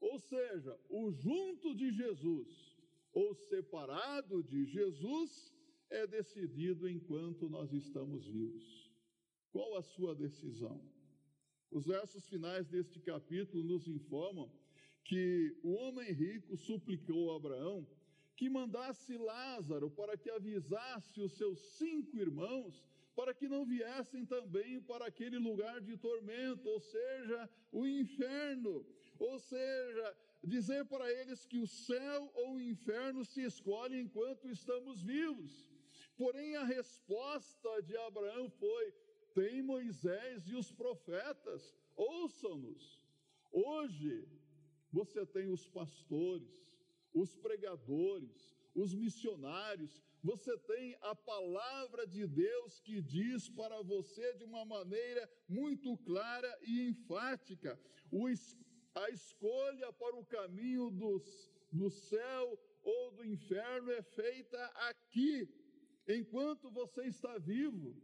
Ou 0.00 0.18
seja, 0.18 0.78
o 0.88 1.12
junto 1.12 1.74
de 1.74 1.92
Jesus 1.92 2.48
ou 3.12 3.34
separado 3.34 4.42
de 4.42 4.64
Jesus 4.64 5.54
é 5.90 6.06
decidido 6.06 6.88
enquanto 6.88 7.48
nós 7.48 7.72
estamos 7.72 8.26
vivos. 8.26 8.90
Qual 9.50 9.76
a 9.76 9.82
sua 9.82 10.14
decisão? 10.14 10.80
Os 11.72 11.86
versos 11.86 12.28
finais 12.28 12.66
deste 12.68 13.00
capítulo 13.00 13.64
nos 13.64 13.88
informam 13.88 14.50
que 15.04 15.56
o 15.62 15.72
homem 15.72 16.12
rico 16.12 16.54
suplicou 16.54 17.32
a 17.32 17.36
Abraão 17.36 17.86
que 18.36 18.48
mandasse 18.48 19.16
Lázaro 19.16 19.90
para 19.90 20.16
que 20.16 20.30
avisasse 20.30 21.18
os 21.20 21.32
seus 21.32 21.58
cinco 21.78 22.18
irmãos 22.18 22.84
para 23.14 23.32
que 23.32 23.48
não 23.48 23.64
viessem 23.64 24.24
também 24.26 24.82
para 24.82 25.06
aquele 25.06 25.38
lugar 25.38 25.80
de 25.80 25.96
tormento, 25.96 26.68
ou 26.68 26.80
seja, 26.80 27.48
o 27.70 27.86
inferno, 27.86 28.86
ou 29.18 29.38
seja, 29.38 30.16
dizer 30.42 30.84
para 30.86 31.10
eles 31.20 31.44
que 31.44 31.58
o 31.58 31.66
céu 31.66 32.30
ou 32.34 32.54
o 32.54 32.60
inferno 32.60 33.24
se 33.24 33.42
escolhe 33.42 34.00
enquanto 34.00 34.48
estamos 34.48 35.02
vivos. 35.02 35.68
Porém, 36.16 36.56
a 36.56 36.64
resposta 36.64 37.82
de 37.82 37.96
Abraão 37.96 38.48
foi: 38.50 38.94
tem 39.34 39.62
Moisés 39.62 40.48
e 40.48 40.54
os 40.54 40.70
profetas, 40.72 41.74
ouçam-nos. 41.96 43.02
Hoje, 43.50 44.28
você 44.90 45.24
tem 45.26 45.48
os 45.48 45.66
pastores, 45.66 46.50
os 47.12 47.36
pregadores, 47.36 48.54
os 48.74 48.94
missionários, 48.94 50.02
você 50.22 50.56
tem 50.58 50.96
a 51.00 51.14
palavra 51.14 52.06
de 52.06 52.26
Deus 52.26 52.80
que 52.80 53.02
diz 53.02 53.48
para 53.48 53.82
você 53.82 54.34
de 54.34 54.44
uma 54.44 54.64
maneira 54.64 55.28
muito 55.48 55.96
clara 55.98 56.58
e 56.62 56.88
enfática: 56.88 57.78
o, 58.10 58.26
a 58.94 59.10
escolha 59.10 59.92
para 59.92 60.16
o 60.16 60.24
caminho 60.24 60.90
dos, 60.90 61.50
do 61.72 61.90
céu 61.90 62.58
ou 62.82 63.10
do 63.12 63.24
inferno 63.24 63.90
é 63.90 64.02
feita 64.02 64.64
aqui, 64.90 65.48
enquanto 66.08 66.70
você 66.70 67.02
está 67.06 67.36
vivo. 67.38 67.96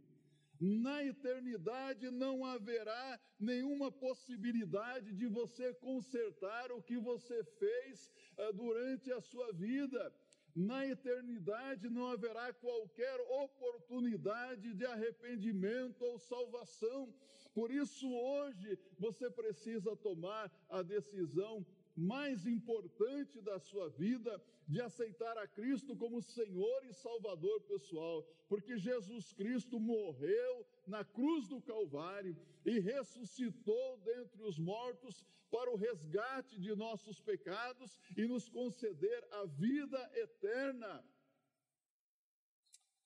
Na 0.59 1.03
eternidade 1.03 2.09
não 2.11 2.45
haverá 2.45 3.19
nenhuma 3.39 3.91
possibilidade 3.91 5.13
de 5.13 5.27
você 5.27 5.73
consertar 5.75 6.71
o 6.71 6.81
que 6.81 6.97
você 6.97 7.43
fez 7.43 8.11
uh, 8.37 8.53
durante 8.53 9.11
a 9.11 9.21
sua 9.21 9.53
vida 9.53 10.13
na 10.55 10.85
eternidade 10.85 11.89
não 11.89 12.07
haverá 12.07 12.51
qualquer 12.53 13.17
oportunidade 13.29 14.73
de 14.73 14.85
arrependimento 14.85 16.01
ou 16.03 16.19
salvação. 16.19 17.13
Por 17.53 17.71
isso, 17.71 18.11
hoje, 18.11 18.77
você 18.97 19.29
precisa 19.29 19.95
tomar 19.95 20.51
a 20.69 20.81
decisão 20.81 21.65
mais 21.95 22.45
importante 22.45 23.41
da 23.41 23.59
sua 23.59 23.89
vida 23.89 24.41
de 24.69 24.79
aceitar 24.79 25.35
a 25.39 25.47
Cristo 25.47 25.95
como 25.95 26.21
Senhor 26.21 26.85
e 26.85 26.93
Salvador 26.93 27.59
pessoal, 27.61 28.23
porque 28.47 28.77
Jesus 28.77 29.33
Cristo 29.33 29.79
morreu 29.79 30.67
na 30.85 31.03
cruz 31.03 31.47
do 31.47 31.59
Calvário 31.59 32.37
e 32.63 32.79
ressuscitou 32.79 33.97
dentre 33.97 34.43
os 34.43 34.59
mortos 34.59 35.25
para 35.49 35.71
o 35.71 35.75
resgate 35.75 36.59
de 36.61 36.75
nossos 36.75 37.19
pecados 37.19 37.99
e 38.15 38.27
nos 38.27 38.47
conceder 38.47 39.27
a 39.31 39.45
vida 39.45 39.99
eterna. 40.13 41.03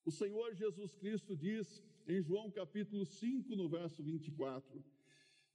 O 0.04 0.12
Senhor 0.12 0.54
Jesus 0.54 0.93
Cristo 0.97 1.34
diz 1.34 1.82
em 2.06 2.21
João 2.21 2.52
capítulo 2.52 3.06
5, 3.06 3.56
no 3.56 3.69
verso 3.69 4.04
24: 4.04 4.84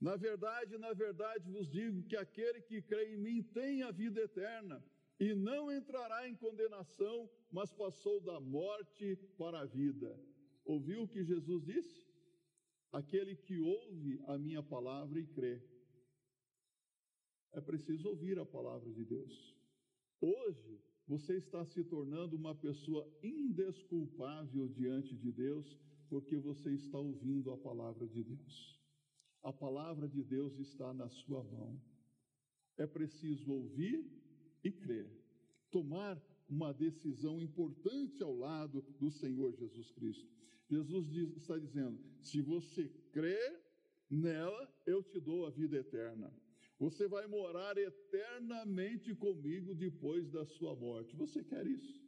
na 0.00 0.16
verdade, 0.16 0.78
na 0.78 0.94
verdade 0.94 1.50
vos 1.50 1.68
digo 1.68 2.02
que 2.04 2.16
aquele 2.16 2.62
que 2.62 2.80
crê 2.80 3.12
em 3.12 3.18
mim 3.18 3.42
tem 3.42 3.82
a 3.82 3.90
vida 3.90 4.22
eterna 4.22 4.82
e 5.18 5.34
não 5.34 5.70
entrará 5.72 6.28
em 6.28 6.36
condenação, 6.36 7.28
mas 7.50 7.72
passou 7.72 8.20
da 8.20 8.38
morte 8.38 9.16
para 9.36 9.60
a 9.60 9.64
vida. 9.66 10.18
Ouviu 10.64 11.02
o 11.02 11.08
que 11.08 11.24
Jesus 11.24 11.64
disse? 11.64 12.06
Aquele 12.92 13.34
que 13.34 13.58
ouve 13.58 14.20
a 14.26 14.38
minha 14.38 14.62
palavra 14.62 15.18
e 15.18 15.26
crê. 15.26 15.62
É 17.52 17.60
preciso 17.60 18.08
ouvir 18.08 18.38
a 18.38 18.46
palavra 18.46 18.90
de 18.92 19.04
Deus. 19.04 19.56
Hoje, 20.20 20.80
você 21.06 21.36
está 21.36 21.64
se 21.64 21.82
tornando 21.84 22.36
uma 22.36 22.54
pessoa 22.54 23.10
indesculpável 23.22 24.68
diante 24.68 25.16
de 25.16 25.32
Deus, 25.32 25.76
porque 26.08 26.38
você 26.38 26.70
está 26.74 26.98
ouvindo 26.98 27.50
a 27.50 27.56
palavra 27.56 28.06
de 28.06 28.22
Deus. 28.22 28.78
A 29.42 29.52
palavra 29.52 30.06
de 30.06 30.22
Deus 30.22 30.58
está 30.58 30.92
na 30.92 31.08
sua 31.08 31.42
mão. 31.42 31.80
É 32.76 32.86
preciso 32.86 33.50
ouvir 33.50 34.18
e 34.62 34.70
crer. 34.70 35.10
Tomar 35.70 36.20
uma 36.48 36.72
decisão 36.72 37.40
importante 37.40 38.22
ao 38.22 38.34
lado 38.34 38.84
do 38.98 39.10
Senhor 39.10 39.52
Jesus 39.54 39.90
Cristo. 39.90 40.28
Jesus 40.70 41.08
diz, 41.08 41.36
está 41.36 41.58
dizendo: 41.58 41.98
se 42.20 42.40
você 42.40 42.88
crer 43.12 43.60
nela, 44.10 44.68
eu 44.86 45.02
te 45.02 45.20
dou 45.20 45.46
a 45.46 45.50
vida 45.50 45.76
eterna. 45.76 46.32
Você 46.78 47.08
vai 47.08 47.26
morar 47.26 47.76
eternamente 47.76 49.14
comigo 49.14 49.74
depois 49.74 50.30
da 50.30 50.44
sua 50.44 50.76
morte. 50.76 51.16
Você 51.16 51.42
quer 51.42 51.66
isso? 51.66 52.00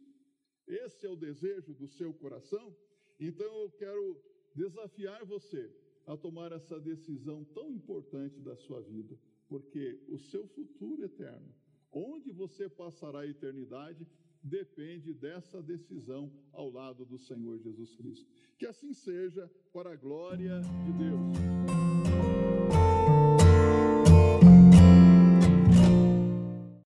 Esse 0.67 1.07
é 1.07 1.11
o 1.11 1.17
desejo 1.17 1.75
do 1.75 1.89
seu 1.89 2.15
coração? 2.15 2.75
Então 3.19 3.47
eu 3.63 3.71
quero 3.73 4.23
desafiar 4.55 5.25
você 5.25 5.71
a 6.07 6.17
tomar 6.17 6.53
essa 6.53 6.79
decisão 6.81 7.45
tão 7.45 7.71
importante 7.71 8.41
da 8.41 8.57
sua 8.57 8.81
vida, 8.81 9.19
porque 9.49 10.01
o 10.09 10.19
seu 10.19 10.47
futuro 10.47 11.05
eterno, 11.05 11.53
onde 11.93 12.31
você 12.31 12.69
passará 12.69 13.21
a 13.21 13.27
eternidade, 13.27 14.07
depende 14.43 15.13
dessa 15.13 15.63
decisão 15.63 16.33
ao 16.53 16.71
lado 16.71 17.05
do 17.05 17.19
Senhor 17.19 17.59
Jesus 17.59 17.95
Cristo. 17.95 18.27
Que 18.59 18.67
assim 18.67 18.93
seja, 18.93 19.51
para 19.73 19.93
a 19.93 19.97
glória 19.97 20.61
de 20.61 20.93
Deus. 20.93 21.60